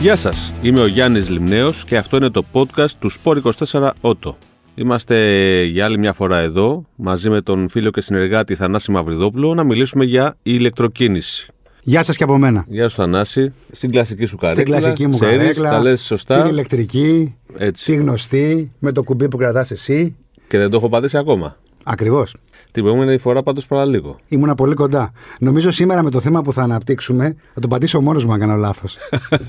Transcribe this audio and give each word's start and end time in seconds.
Γεια 0.00 0.16
σας, 0.16 0.52
είμαι 0.62 0.80
ο 0.80 0.86
Γιάννης 0.86 1.28
Λιμνέος 1.28 1.84
και 1.84 1.96
αυτό 1.96 2.16
είναι 2.16 2.30
το 2.30 2.44
podcast 2.52 2.90
του 2.98 3.10
Sport 3.12 3.40
24 3.70 3.90
Auto. 4.00 4.34
Είμαστε 4.74 5.16
για 5.64 5.84
άλλη 5.84 5.98
μια 5.98 6.12
φορά 6.12 6.38
εδώ, 6.38 6.84
μαζί 6.96 7.30
με 7.30 7.40
τον 7.40 7.68
φίλο 7.68 7.90
και 7.90 8.00
συνεργάτη 8.00 8.54
Θανάση 8.54 8.90
Μαυριδόπουλο, 8.90 9.54
να 9.54 9.64
μιλήσουμε 9.64 10.04
για 10.04 10.36
ηλεκτροκίνηση. 10.42 11.48
Γεια 11.82 12.02
σας 12.02 12.16
και 12.16 12.22
από 12.22 12.38
μένα. 12.38 12.64
Γεια 12.68 12.88
σου 12.88 12.96
Θανάση, 12.96 13.52
στην 13.70 13.90
κλασική 13.90 14.24
σου 14.24 14.36
καρέκλα. 14.36 14.62
Στην 14.62 14.74
κλασική 14.74 15.06
μου 15.06 15.18
Ξέρεις, 15.18 15.36
καρέκλα. 15.38 15.70
Τα 15.70 15.80
λες 15.80 16.00
σωστά. 16.00 16.42
Την 16.42 16.50
ηλεκτρική, 16.50 17.36
Έτσι. 17.56 17.84
τη 17.84 17.94
γνωστή, 17.94 18.70
με 18.78 18.92
το 18.92 19.02
κουμπί 19.02 19.28
που 19.28 19.36
κρατάς 19.36 19.70
εσύ. 19.70 20.16
Και 20.48 20.58
δεν 20.58 20.70
το 20.70 20.76
έχω 20.76 20.88
πατήσει 20.88 21.16
ακόμα. 21.16 21.56
Ακριβώς. 21.90 22.34
Την 22.72 22.82
προηγούμενη 22.82 23.18
φορά 23.18 23.42
πάντως 23.42 23.66
παραλίγο. 23.66 24.18
Ήμουνα 24.28 24.54
πολύ 24.54 24.74
κοντά. 24.74 25.12
Νομίζω 25.40 25.70
σήμερα 25.70 26.02
με 26.02 26.10
το 26.10 26.20
θέμα 26.20 26.42
που 26.42 26.52
θα 26.52 26.62
αναπτύξουμε 26.62 27.36
θα 27.54 27.60
το 27.60 27.68
πατήσω 27.68 28.00
μόνος 28.00 28.24
μου 28.24 28.32
αν 28.32 28.38
κάνω 28.38 28.56
λάθος. 28.56 28.96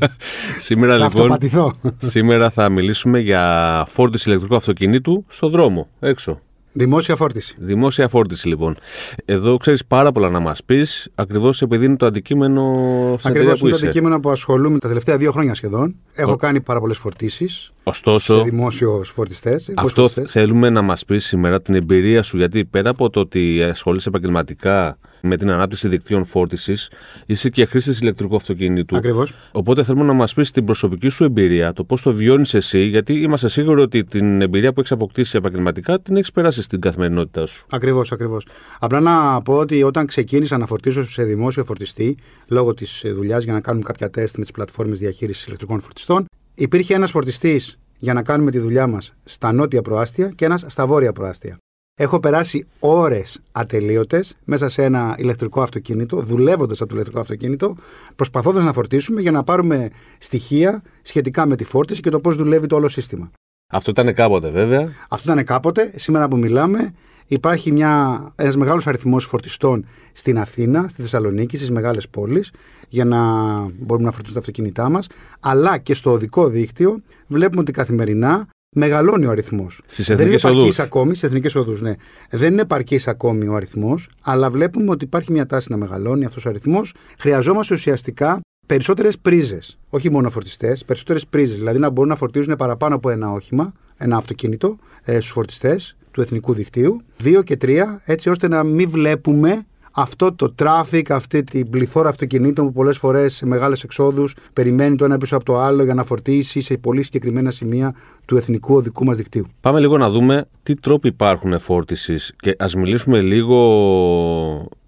Σήμερα 0.59 0.97
θα 0.97 1.03
λοιπόν. 1.03 1.21
αυτοπατηθώ. 1.21 1.73
Σήμερα 1.97 2.49
θα 2.49 2.69
μιλήσουμε 2.69 3.19
για 3.19 3.85
φόρτιση 3.89 4.29
ηλεκτρικού 4.29 4.55
αυτοκινήτου 4.55 5.25
στο 5.27 5.49
δρόμο, 5.49 5.87
έξω. 5.99 6.39
Δημόσια 6.71 7.15
φόρτιση. 7.15 7.55
Δημόσια 7.59 8.07
φόρτιση 8.07 8.47
λοιπόν. 8.47 8.77
Εδώ 9.25 9.57
ξέρεις 9.57 9.85
πάρα 9.85 10.11
πολλά 10.11 10.29
να 10.29 10.39
μας 10.39 10.63
πεις, 10.63 11.09
ακριβώς 11.15 11.61
επειδή 11.61 11.85
είναι 11.85 11.95
το 11.95 12.05
αντικείμενο 12.05 12.73
στην 13.19 13.29
εταιρεία 13.31 13.51
Ακριβώ 13.51 13.51
που 13.51 13.59
είναι 13.59 13.69
το 13.69 13.75
είσαι. 13.77 13.85
αντικείμενο 13.85 14.19
που 14.19 14.29
ασχολούμαι 14.29 14.77
τα 14.77 14.87
τελευταία 14.87 15.17
δύο 15.17 15.31
χρόνια 15.31 15.53
σχεδόν. 15.53 15.95
Έχω 16.13 16.35
κάνει 16.35 16.61
πάρα 16.61 16.79
πολλές 16.79 16.97
φορτίσεις 16.97 17.53
σε 17.53 17.71
Ωστόσο, 17.83 18.43
δημόσιους 18.43 19.09
φορτιστές. 19.09 19.71
αυτό 19.75 20.07
θέλουμε 20.09 20.69
να 20.69 20.81
μας 20.81 21.05
πεις 21.05 21.25
σήμερα 21.25 21.61
την 21.61 21.75
εμπειρία 21.75 22.23
σου, 22.23 22.37
γιατί 22.37 22.65
πέρα 22.65 22.89
από 22.89 23.09
το 23.09 23.19
ότι 23.19 23.63
ασχολείσαι 23.63 24.09
επαγγελματικά 24.09 24.97
με 25.21 25.37
την 25.37 25.49
ανάπτυξη 25.51 25.87
δικτύων 25.87 26.25
φόρτισης, 26.25 26.91
είσαι 27.25 27.49
και 27.49 27.65
χρήστης 27.65 27.99
ηλεκτρικού 27.99 28.35
αυτοκίνητου. 28.35 28.95
Ακριβώς. 28.95 29.33
Οπότε 29.51 29.83
θέλουμε 29.83 30.05
να 30.05 30.13
μας 30.13 30.33
πεις 30.33 30.51
την 30.51 30.65
προσωπική 30.65 31.09
σου 31.09 31.23
εμπειρία, 31.23 31.73
το 31.73 31.83
πώς 31.83 32.01
το 32.01 32.13
βιώνεις 32.13 32.53
εσύ, 32.53 32.85
γιατί 32.85 33.13
είμαστε 33.13 33.49
σίγουροι 33.49 33.81
ότι 33.81 34.03
την 34.03 34.41
εμπειρία 34.41 34.73
που 34.73 34.79
έχεις 34.79 34.91
αποκτήσει 34.91 35.37
επαγγελματικά 35.37 35.99
την 35.99 36.15
έχεις 36.15 36.31
περάσει 36.31 36.61
στην 36.61 36.81
καθημερινότητά 36.81 37.45
σου. 37.45 37.65
Ακριβώς, 37.69 38.11
ακριβώς. 38.11 38.45
Απλά 38.79 38.99
να 38.99 39.41
πω 39.41 39.53
ότι 39.53 39.83
όταν 39.83 40.05
ξεκίνησα 40.05 40.57
να 40.57 40.65
φορτίσω 40.65 41.07
σε 41.07 41.23
δημόσιο 41.23 41.63
φορτιστή, 41.63 42.17
λόγω 42.47 42.73
της 42.73 43.03
δουλειάς 43.05 43.43
για 43.43 43.53
να 43.53 43.61
κάνουμε 43.61 43.83
κάποια 43.83 44.09
τεστ 44.09 44.37
με 44.37 44.41
τις 44.41 44.51
πλατφόρμες 44.51 44.99
διαχείρισης 44.99 45.45
ηλεκτρικών 45.45 45.79
φορτιστών, 45.79 46.25
υπήρχε 46.55 46.93
ένας 46.93 47.11
φορτιστής 47.11 47.77
για 47.99 48.13
να 48.13 48.23
κάνουμε 48.23 48.51
τη 48.51 48.59
δουλειά 48.59 48.87
μας 48.87 49.13
στα 49.23 49.51
νότια 49.51 49.81
προάστια 49.81 50.31
και 50.35 50.45
ένας 50.45 50.65
στα 50.67 50.87
βόρεια 50.87 51.11
προάστια. 51.11 51.57
Έχω 52.01 52.19
περάσει 52.19 52.67
ώρες 52.79 53.41
ατελείωτες 53.51 54.35
μέσα 54.43 54.69
σε 54.69 54.83
ένα 54.83 55.15
ηλεκτρικό 55.17 55.61
αυτοκίνητο, 55.61 56.17
δουλεύοντας 56.21 56.79
από 56.79 56.89
το 56.89 56.95
ηλεκτρικό 56.95 57.19
αυτοκίνητο, 57.19 57.75
προσπαθώντας 58.15 58.63
να 58.63 58.73
φορτίσουμε 58.73 59.21
για 59.21 59.31
να 59.31 59.43
πάρουμε 59.43 59.89
στοιχεία 60.17 60.81
σχετικά 61.01 61.45
με 61.45 61.55
τη 61.55 61.63
φόρτιση 61.63 62.01
και 62.01 62.09
το 62.09 62.19
πώς 62.19 62.35
δουλεύει 62.35 62.67
το 62.67 62.75
όλο 62.75 62.89
σύστημα. 62.89 63.31
Αυτό 63.71 63.91
ήταν 63.91 64.13
κάποτε 64.13 64.49
βέβαια. 64.49 64.89
Αυτό 65.09 65.31
ήταν 65.31 65.45
κάποτε. 65.45 65.91
Σήμερα 65.95 66.27
που 66.27 66.37
μιλάμε, 66.37 66.93
υπάρχει 67.27 67.71
μια, 67.71 68.23
ένας 68.35 68.55
μεγάλος 68.55 68.87
αριθμός 68.87 69.25
φορτιστών 69.25 69.85
στην 70.11 70.39
Αθήνα, 70.39 70.87
στη 70.87 71.01
Θεσσαλονίκη, 71.01 71.57
στις 71.57 71.71
μεγάλες 71.71 72.09
πόλεις, 72.09 72.51
για 72.89 73.05
να 73.05 73.19
μπορούμε 73.59 74.05
να 74.05 74.11
φορτίσουμε 74.11 74.33
τα 74.33 74.39
αυτοκίνητά 74.39 74.89
μας, 74.89 75.07
αλλά 75.39 75.77
και 75.77 75.93
στο 75.93 76.11
οδικό 76.11 76.47
δίκτυο 76.47 77.01
βλέπουμε 77.27 77.61
ότι 77.61 77.71
καθημερινά 77.71 78.47
μεγαλώνει 78.75 79.25
ο 79.25 79.29
αριθμός. 79.29 79.81
Στις 79.85 80.05
Δεν 80.07 80.15
είναι 80.15 80.23
εθνικές 80.25 80.43
επαρκής 80.43 80.63
οδούς. 80.63 80.79
ακόμη, 80.79 81.15
στις 81.15 81.23
εθνικές 81.29 81.55
οδούς, 81.55 81.81
ναι. 81.81 81.93
Δεν 82.29 82.51
είναι 82.51 82.61
επαρκής 82.61 83.07
ακόμη 83.07 83.47
ο 83.47 83.55
αριθμός, 83.55 84.09
αλλά 84.21 84.49
βλέπουμε 84.49 84.91
ότι 84.91 85.05
υπάρχει 85.05 85.31
μια 85.31 85.45
τάση 85.45 85.67
να 85.71 85.77
μεγαλώνει 85.77 86.25
αυτός 86.25 86.45
ο 86.45 86.49
αριθμός. 86.49 86.93
Χρειαζόμαστε 87.19 87.73
ουσιαστικά 87.73 88.39
περισσότερες 88.65 89.17
πρίζες, 89.17 89.77
όχι 89.89 90.11
μόνο 90.11 90.29
φορτιστές, 90.29 90.85
περισσότερες 90.85 91.27
πρίζες, 91.27 91.57
δηλαδή 91.57 91.79
να 91.79 91.89
μπορούν 91.89 92.09
να 92.09 92.15
φορτίζουν 92.15 92.55
παραπάνω 92.55 92.95
από 92.95 93.09
ένα 93.09 93.31
όχημα, 93.31 93.73
ένα 93.97 94.17
αυτοκίνητο, 94.17 94.77
ε, 95.03 95.13
στους 95.19 95.31
φορτιστές 95.31 95.97
του 96.11 96.21
εθνικού 96.21 96.53
δικτύου, 96.53 97.01
δύο 97.17 97.41
και 97.41 97.57
τρία, 97.57 98.01
έτσι 98.05 98.29
ώστε 98.29 98.47
να 98.47 98.63
μην 98.63 98.89
βλέπουμε 98.89 99.63
αυτό 99.91 100.33
το 100.33 100.55
traffic, 100.63 101.01
αυτή 101.09 101.43
την 101.43 101.69
πληθώρα 101.69 102.09
αυτοκινήτων 102.09 102.65
που 102.65 102.71
πολλές 102.71 102.97
φορές 102.97 103.35
σε 103.35 103.45
μεγάλες 103.45 103.83
εξόδους 103.83 104.35
περιμένει 104.53 104.95
το 104.95 105.05
ένα 105.05 105.17
πίσω 105.17 105.35
από 105.35 105.45
το 105.45 105.57
άλλο 105.57 105.83
για 105.83 105.93
να 105.93 106.03
φορτίσει 106.03 106.61
σε 106.61 106.77
πολύ 106.77 107.03
συγκεκριμένα 107.03 107.51
σημεία 107.51 107.95
του 108.25 108.37
εθνικού 108.37 108.75
οδικού 108.75 109.05
μας 109.05 109.17
δικτύου. 109.17 109.45
Πάμε 109.61 109.79
λίγο 109.79 109.97
να 109.97 110.09
δούμε 110.09 110.45
τι 110.63 110.75
τρόποι 110.75 111.07
υπάρχουν 111.07 111.59
φόρτισης 111.59 112.33
και 112.37 112.55
ας 112.59 112.75
μιλήσουμε 112.75 113.21
λίγο 113.21 113.57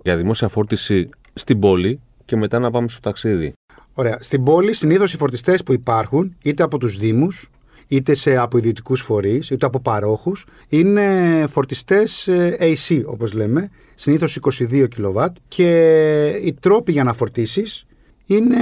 για 0.03 0.17
δημόσια 0.17 0.47
φόρτιση 0.47 1.09
στην 1.33 1.59
πόλη 1.59 1.99
και 2.25 2.35
μετά 2.35 2.59
να 2.59 2.71
πάμε 2.71 2.89
στο 2.89 2.99
ταξίδι. 2.99 3.53
Ωραία. 3.93 4.17
Στην 4.21 4.43
πόλη 4.43 4.73
συνήθως 4.73 5.13
οι 5.13 5.17
φορτιστές 5.17 5.63
που 5.63 5.73
υπάρχουν, 5.73 6.35
είτε 6.43 6.63
από 6.63 6.77
τους 6.77 6.97
Δήμους, 6.97 7.49
είτε 7.91 8.13
σε, 8.13 8.37
από 8.37 8.57
ιδιωτικού 8.57 8.95
φορείς, 8.95 9.49
είτε 9.49 9.65
από 9.65 9.79
παρόχους, 9.79 10.45
είναι 10.67 11.45
φορτιστές 11.49 12.29
AC, 12.59 13.03
όπως 13.05 13.33
λέμε, 13.33 13.69
συνήθως 13.95 14.39
22 14.41 14.87
κιλοβάτ. 14.89 15.35
Και 15.47 16.27
οι 16.43 16.53
τρόποι 16.53 16.91
για 16.91 17.03
να 17.03 17.13
φορτίσεις 17.13 17.85
είναι 18.25 18.57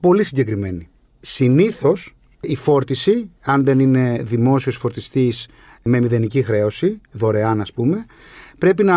πολύ 0.00 0.24
συγκεκριμένοι. 0.24 0.88
Συνήθως 1.20 2.16
η 2.40 2.56
φόρτιση, 2.56 3.30
αν 3.44 3.64
δεν 3.64 3.78
είναι 3.78 4.20
δημόσιος 4.22 4.76
φορτιστής 4.76 5.48
με 5.82 6.00
μηδενική 6.00 6.42
χρέωση, 6.42 7.00
δωρεάν 7.10 7.60
ας 7.60 7.72
πούμε, 7.72 8.06
πρέπει 8.58 8.84
να 8.84 8.96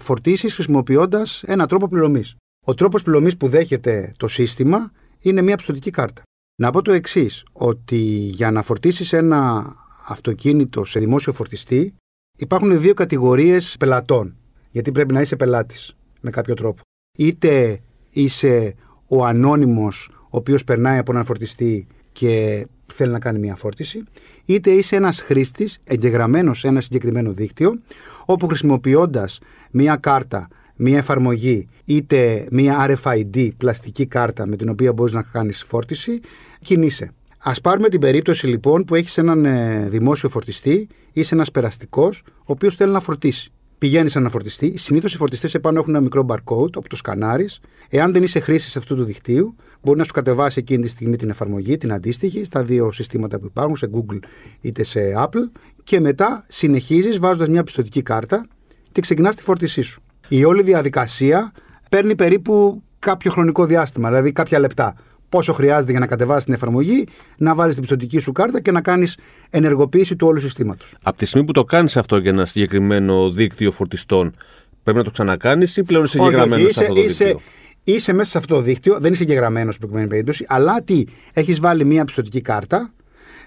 φορτίσεις 0.00 0.54
χρησιμοποιώντας 0.54 1.42
ένα 1.46 1.66
τρόπο 1.66 1.88
πληρωμής. 1.88 2.36
Ο 2.66 2.74
τρόπος 2.74 3.02
πληρωμής 3.02 3.36
που 3.36 3.48
δέχεται 3.48 4.12
το 4.16 4.28
σύστημα 4.28 4.92
είναι 5.20 5.42
μια 5.42 5.56
πιστοτική 5.56 5.90
κάρτα. 5.90 6.22
Να 6.56 6.70
πω 6.70 6.82
το 6.82 6.92
εξής, 6.92 7.44
ότι 7.52 7.96
για 8.06 8.50
να 8.50 8.62
φορτίσεις 8.62 9.12
ένα 9.12 9.72
αυτοκίνητο 10.08 10.84
σε 10.84 10.98
δημόσιο 11.00 11.32
φορτιστή 11.32 11.94
υπάρχουν 12.38 12.80
δύο 12.80 12.94
κατηγορίες 12.94 13.76
πελατών. 13.78 14.36
Γιατί 14.70 14.92
πρέπει 14.92 15.12
να 15.12 15.20
είσαι 15.20 15.36
πελάτης 15.36 15.96
με 16.20 16.30
κάποιο 16.30 16.54
τρόπο. 16.54 16.82
Είτε 17.18 17.80
είσαι 18.10 18.74
ο 19.06 19.24
ανώνυμος 19.24 20.10
ο 20.24 20.36
οποίος 20.36 20.64
περνάει 20.64 20.98
από 20.98 21.12
έναν 21.12 21.24
φορτιστή 21.24 21.86
και 22.12 22.66
θέλει 22.86 23.12
να 23.12 23.18
κάνει 23.18 23.38
μια 23.38 23.56
φόρτιση, 23.56 24.04
είτε 24.44 24.70
είσαι 24.70 24.96
ένας 24.96 25.20
χρήστης 25.20 25.78
εγγεγραμμένος 25.84 26.58
σε 26.58 26.68
ένα 26.68 26.80
συγκεκριμένο 26.80 27.32
δίκτυο, 27.32 27.78
όπου 28.24 28.46
χρησιμοποιώντας 28.46 29.40
μια 29.70 29.96
κάρτα, 29.96 30.48
μια 30.82 30.98
εφαρμογή, 30.98 31.68
είτε 31.84 32.46
μια 32.50 32.86
RFID 32.88 33.48
πλαστική 33.56 34.06
κάρτα 34.06 34.46
με 34.46 34.56
την 34.56 34.68
οποία 34.68 34.92
μπορείς 34.92 35.12
να 35.12 35.22
κάνεις 35.22 35.62
φόρτιση, 35.62 36.20
κινείσαι. 36.62 37.12
Ας 37.38 37.60
πάρουμε 37.60 37.88
την 37.88 38.00
περίπτωση 38.00 38.46
λοιπόν 38.46 38.84
που 38.84 38.94
έχεις 38.94 39.18
έναν 39.18 39.44
ε, 39.44 39.86
δημόσιο 39.88 40.28
φορτιστή, 40.28 40.88
είσαι 41.12 41.34
ένας 41.34 41.50
περαστικός, 41.50 42.22
ο 42.26 42.44
οποίος 42.44 42.76
θέλει 42.76 42.92
να 42.92 43.00
φορτίσει. 43.00 43.52
Πηγαίνεις 43.78 44.12
σε 44.12 44.18
ένα 44.18 44.28
φορτιστή. 44.30 44.76
Συνήθως 44.76 45.14
οι 45.14 45.16
φορτιστές 45.16 45.54
επάνω 45.54 45.78
έχουν 45.78 45.94
ένα 45.94 46.02
μικρό 46.02 46.26
barcode 46.28 46.72
όπου 46.74 46.88
το 46.88 46.96
σκανάρει. 46.96 47.48
Εάν 47.88 48.12
δεν 48.12 48.22
είσαι 48.22 48.40
χρήστη 48.40 48.78
αυτού 48.78 48.96
του 48.96 49.04
δικτύου, 49.04 49.54
μπορεί 49.82 49.98
να 49.98 50.04
σου 50.04 50.12
κατεβάσει 50.12 50.58
εκείνη 50.58 50.82
τη 50.82 50.88
στιγμή 50.88 51.16
την 51.16 51.30
εφαρμογή, 51.30 51.76
την 51.76 51.92
αντίστοιχη, 51.92 52.44
στα 52.44 52.62
δύο 52.62 52.92
συστήματα 52.92 53.38
που 53.38 53.46
υπάρχουν, 53.46 53.76
σε 53.76 53.90
Google 53.94 54.18
είτε 54.60 54.82
σε 54.82 55.00
Apple. 55.16 55.50
Και 55.84 56.00
μετά 56.00 56.44
συνεχίζεις 56.48 57.18
βάζοντας 57.18 57.48
μια 57.48 57.62
πιστοτική 57.62 58.02
κάρτα 58.02 58.46
και 58.92 59.00
ξεκινάς 59.00 59.36
τη 59.36 59.42
φόρτισή 59.42 59.82
σου. 59.82 60.02
Η 60.34 60.44
όλη 60.44 60.62
διαδικασία 60.62 61.52
παίρνει 61.90 62.14
περίπου 62.14 62.82
κάποιο 62.98 63.30
χρονικό 63.30 63.66
διάστημα, 63.66 64.08
δηλαδή 64.08 64.32
κάποια 64.32 64.58
λεπτά. 64.58 64.94
Πόσο 65.28 65.52
χρειάζεται 65.52 65.90
για 65.90 66.00
να 66.00 66.06
κατεβάσεις 66.06 66.44
την 66.44 66.54
εφαρμογή, 66.54 67.06
να 67.36 67.54
βάλεις 67.54 67.74
την 67.74 67.82
πιστοτική 67.82 68.18
σου 68.18 68.32
κάρτα 68.32 68.60
και 68.60 68.70
να 68.70 68.80
κάνεις 68.80 69.18
ενεργοποίηση 69.50 70.16
του 70.16 70.26
όλου 70.26 70.40
συστήματος. 70.40 70.94
Από 71.02 71.16
τη 71.16 71.24
στιγμή 71.26 71.46
που 71.46 71.52
το 71.52 71.64
κάνεις 71.64 71.96
αυτό 71.96 72.16
για 72.16 72.30
ένα 72.30 72.46
συγκεκριμένο 72.46 73.30
δίκτυο 73.30 73.72
φορτιστών, 73.72 74.34
πρέπει 74.82 74.98
να 74.98 75.04
το 75.04 75.10
ξανακάνεις 75.10 75.76
ή 75.76 75.82
πλέον 75.82 76.04
είσαι 76.04 76.18
εγγεγραμμένος 76.18 76.74
σε 76.74 76.82
αυτό 76.82 76.94
το 76.94 77.00
είσαι, 77.00 77.24
δίκτυο; 77.24 77.40
είσαι 77.84 78.12
μέσα 78.12 78.30
σε 78.30 78.38
αυτό 78.38 78.54
το 78.54 78.60
δίκτυο, 78.60 78.98
δεν 79.00 79.12
είσαι 79.12 79.22
εγγεγραμμένος 79.22 79.74
στην 79.74 79.80
προκειμένη 79.80 80.08
περίπτωση, 80.08 80.44
αλλά 80.48 80.82
τι, 80.82 81.04
έχεις 81.32 81.60
βάλει 81.60 81.84
μία 81.84 82.04
πιστοτική 82.04 82.40
κάρτα, 82.40 82.92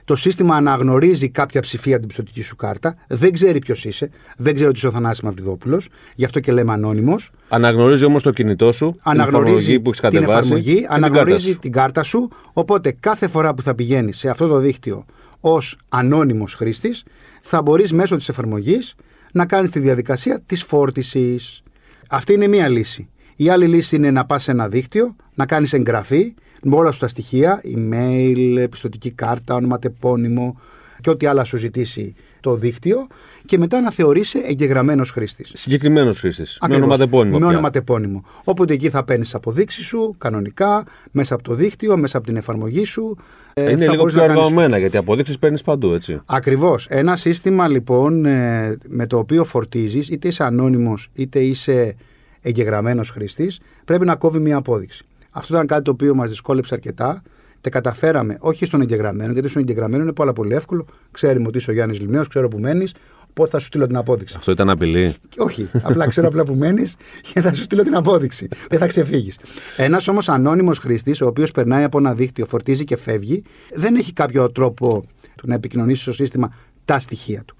το 0.06 0.16
σύστημα 0.16 0.56
αναγνωρίζει 0.56 1.30
κάποια 1.30 1.62
ψηφία 1.62 1.92
από 1.92 2.00
την 2.00 2.08
πιστοτική 2.08 2.42
σου 2.42 2.56
κάρτα, 2.56 2.96
δεν 3.08 3.32
ξέρει 3.34 3.60
ποιος 3.60 3.86
είσαι, 3.86 4.10
δεν 4.38 4.54
ξέρει 4.54 4.70
ότι 4.70 4.78
είσαι 4.78 4.88
ο 4.88 4.92
Θανάσης 4.92 5.24
Μαυριδόπουλος, 5.24 5.88
γι' 6.16 6.26
αυτό 6.26 6.40
και 6.40 6.52
λέμε 6.52 6.74
ανώνυμος. 6.74 7.32
Αναγνωρίζει 7.50 8.06
όμως 8.06 8.24
το 8.24 8.32
κινητό 8.32 8.72
σου, 8.72 8.92
την 8.92 9.02
Αναγνωρίζει 9.04 9.52
εφαρμογή 9.54 9.80
που 9.80 9.90
έχεις 9.90 10.00
την 10.00 10.10
κατεβάσει. 10.10 10.38
εφαρμογή, 10.40 10.74
και 10.74 10.80
την 10.80 10.88
κάρτα 10.88 10.96
αναγνωρίζει 10.96 11.52
σου. 11.52 11.60
την 11.60 11.72
κάρτα 11.72 12.04
σου. 12.04 12.30
Οπότε 12.54 12.92
κάθε 13.00 13.28
φορά 13.28 13.54
που 13.54 13.62
θα 13.62 13.76
πηγαίνεις 13.76 14.18
σε 14.18 14.30
αυτό 14.30 14.48
το 14.48 14.58
δίκτυο 14.58 15.06
ως 15.40 15.78
ανώνυμος 15.90 16.54
χρήστης, 16.54 17.04
θα 17.42 17.62
μπορείς 17.62 17.94
μέσω 17.94 18.16
της 18.16 18.30
εφαρμογής 18.30 18.96
να 19.32 19.46
κάνεις 19.46 19.70
τη 19.70 19.80
διαδικασία 19.80 20.42
της 20.46 20.64
φόρτισης. 20.64 21.64
Αυτή 22.10 22.34
είναι 22.34 22.48
μία 22.48 22.68
λύση. 22.68 23.10
Η 23.36 23.50
άλλη 23.50 23.66
λύση 23.66 23.96
είναι 23.96 24.12
να 24.12 24.26
πας 24.26 24.44
σε 24.44 24.52
ένα 24.52 24.68
δίκτυο, 24.68 25.16
να 25.34 25.46
κάνεις 25.46 25.74
εγγραφή 25.74 26.34
με 26.68 26.76
όλα 26.76 26.92
σου 26.92 27.00
τα 27.00 27.08
στοιχεία, 27.08 27.62
email, 27.76 28.66
πιστοτική 28.70 29.12
κάρτα, 29.12 29.56
όνομα 29.56 29.80
τεπώνυμο 29.80 30.60
και 31.02 31.10
ό,τι 31.10 31.26
άλλα 31.26 31.44
σου 31.44 31.58
ζητήσει 31.58 32.16
το 32.40 32.56
δίκτυο 32.56 33.08
και 33.46 33.58
μετά 33.58 33.82
να 33.82 33.92
θεωρείσαι 33.92 34.40
εγγεγραμμένος 34.48 35.12
χρήστης. 35.12 35.52
Συγκεκριμένος 35.56 36.20
χρήστης. 36.20 36.52
Με 36.52 36.58
Ακριβώς. 36.62 36.82
ονοματεπώνυμο. 36.86 37.32
Με 37.34 37.40
πια. 37.40 37.48
ονοματεπώνυμο. 37.48 38.24
Όποτε 38.44 38.74
εκεί 38.74 38.90
θα 38.90 39.04
παίρνεις 39.04 39.36
αποδείξεις 39.36 39.86
σου 39.86 40.16
κανονικά, 40.18 40.84
μέσα 41.12 41.34
από 41.34 41.44
το 41.44 41.54
δίκτυο, 41.54 41.98
μέσα 41.98 42.18
από 42.18 42.26
την 42.28 42.36
εφαρμογή 42.36 42.84
σου. 42.86 43.18
ε, 43.54 43.62
Είναι 43.62 43.72
θα 43.72 43.92
λίγο 43.92 43.96
μπορείς 43.96 44.14
πιο 44.14 44.22
να 44.22 44.28
κάνεις- 44.28 44.44
οργανωμένα 44.44 44.78
γιατί 44.78 44.98
αποδείξεις 44.98 45.40
παίρνεις 45.40 45.62
παντού, 45.62 45.94
έτσι. 45.94 46.22
Ακριβώς. 46.26 46.86
Ένα 46.90 47.16
σύστημα 47.16 47.68
λοιπόν 47.68 48.26
ε, 48.26 48.78
με 48.90 49.08
το 49.08 49.18
οποίο 49.18 49.44
φορτίζεις, 49.46 50.10
είτε 50.10 50.28
είσαι 50.28 50.44
ανώνυμος 50.44 51.10
είτε 51.14 51.40
είσαι 51.40 51.96
εγγεγραμμένος 52.42 53.10
χρήστης, 53.10 53.60
πρέπει 53.86 54.06
να 54.06 54.16
κόβει 54.16 54.40
μία 54.40 54.58
απόδειξη. 54.58 55.04
Αυτό 55.38 55.54
ήταν 55.54 55.68
κάτι 55.68 55.82
το 55.82 55.92
οποίο 55.92 56.16
μας 56.16 56.30
δυσκόλεψε 56.30 56.74
αρκετά. 56.74 57.22
Τα 57.62 57.70
καταφέραμε 57.70 58.38
όχι 58.40 58.66
στον 58.66 58.82
εγγεγραμμένο, 58.82 59.34
γιατί 59.34 59.50
στον 59.50 59.62
εγγεγραμμένο 59.62 60.04
είναι 60.04 60.14
πάρα 60.14 60.34
πολύ 60.34 60.54
εύκολο. 60.54 60.86
Ξέρουμε 61.12 61.48
ότι 61.48 61.58
είσαι 61.58 61.70
ο 61.70 61.74
Γιάννης 61.74 62.00
Λιμνέος, 62.00 62.28
ξέρω 62.28 62.48
που 62.48 62.60
μένεις, 62.60 62.94
οπότε 63.30 63.50
θα 63.50 63.60
σου 63.60 63.66
στείλω 63.66 63.88
την 63.88 63.98
απόδειξη. 63.98 64.36
Αυτό 64.38 64.52
ήταν 64.52 64.70
απειλή. 64.70 65.16
Και 65.30 65.42
όχι, 65.42 65.70
απλά 65.84 66.08
ξέρω 66.08 66.28
απλά 66.28 66.44
που 66.44 66.54
μένεις 66.54 66.96
και 67.34 67.42
θα 67.42 67.54
σου 67.54 67.62
στείλω 67.62 67.84
την 67.84 67.96
απόδειξη. 67.96 68.48
Δεν 68.70 68.80
θα 68.80 68.88
ξεφύγεις. 68.88 69.40
Ένας 69.78 70.08
όμως 70.08 70.30
ανώνυμος 70.30 70.78
χρήστης, 70.80 71.22
ο 71.22 71.26
οποίος 71.26 71.52
περνάει 71.52 71.84
από 71.84 71.98
ένα 71.98 72.14
δίκτυο, 72.14 72.46
φορτίζει 72.46 72.84
και 72.84 72.98
φεύγει, 72.98 73.44
δεν 73.76 73.96
έχει 73.96 74.14
κάποιο 74.14 74.52
τρόπο 74.52 75.04
του 75.36 75.48
να 75.48 75.54
επικοινωνήσει 75.54 76.02
στο 76.02 76.14
σύστημα 76.14 76.54
τα 76.86 77.00
στοιχεία 77.00 77.44
του. 77.46 77.56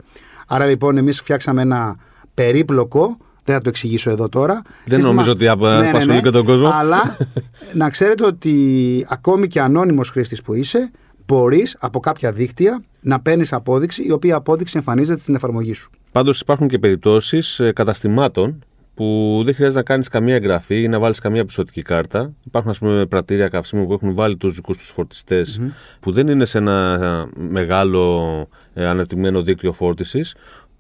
Άρα 0.48 0.66
λοιπόν, 0.66 0.98
εμείς 0.98 1.22
φτιάξαμε 1.22 1.62
ένα 1.62 1.98
περίπλοκο. 2.34 3.18
Δεν 3.46 3.56
θα 3.56 3.62
το 3.62 3.70
εξηγήσω 3.70 4.10
εδώ 4.10 4.30
τώρα. 4.30 4.62
Δεν 4.86 5.00
νομίζω 5.02 5.32
ότι 5.32 5.48
απα- 5.48 5.88
απασχολεί 5.90 6.22
και 6.22 6.30
τον 6.30 6.46
κόσμο. 6.46 6.70
Αλλά 6.74 7.18
να 7.74 7.90
ξέρετε 7.90 8.26
ότι 8.26 9.06
ακόμη 9.10 9.48
και 9.48 9.62
ανώνυμος 9.62 10.10
χρήστης 10.10 10.42
που 10.42 10.54
είσαι, 10.54 10.92
μπορείς 11.26 11.78
από 11.80 12.00
κάποια 12.00 12.32
δίκτυα 12.32 12.84
να 13.02 13.20
παίρνεις 13.20 13.54
απόδειξη, 13.54 14.04
η 14.04 14.12
οποία 14.12 14.36
απόδειξη 14.36 14.78
εμφανίζεται 14.78 15.20
στην 15.20 15.36
εφαρμογή 15.36 15.74
σου. 15.74 15.90
Πάντως 16.12 16.40
υπάρχουν 16.40 16.68
και 16.68 16.80
περιπτώσεις 16.80 17.62
καταστημάτων 17.74 18.64
που 18.94 19.42
δεν 19.46 19.56
χρειάζεται 19.56 19.78
να 19.80 19.84
κάνεις 19.86 20.08
καμία 20.08 20.36
εγγραφή 20.36 20.82
ή 20.82 20.88
να 20.88 21.00
βάλεις 21.00 21.20
καμία 21.20 21.46
πιστοτική 21.46 21.82
κάρτα. 21.82 22.34
Υπάρχουν, 22.46 22.72
ας 22.72 22.78
πούμε, 22.78 23.06
πρατήρια 23.06 23.48
καυσίμου 23.48 23.86
που 23.88 23.94
έχουν 23.94 24.14
βάλει 24.14 24.38
τους 24.38 24.56
δικούς 24.56 24.78
τους 24.78 24.90
φορτιστε 24.90 25.46
που 26.00 26.12
δεν 26.12 26.28
είναι 26.28 26.46
σε 26.46 26.58
ένα 26.58 27.00
ε, 27.04 27.42
μεγάλο 27.50 28.48
ε, 28.74 28.86
ανεπτυγμένο 28.86 29.42
δίκτυο 29.42 29.74
φόρτισης. 29.74 30.36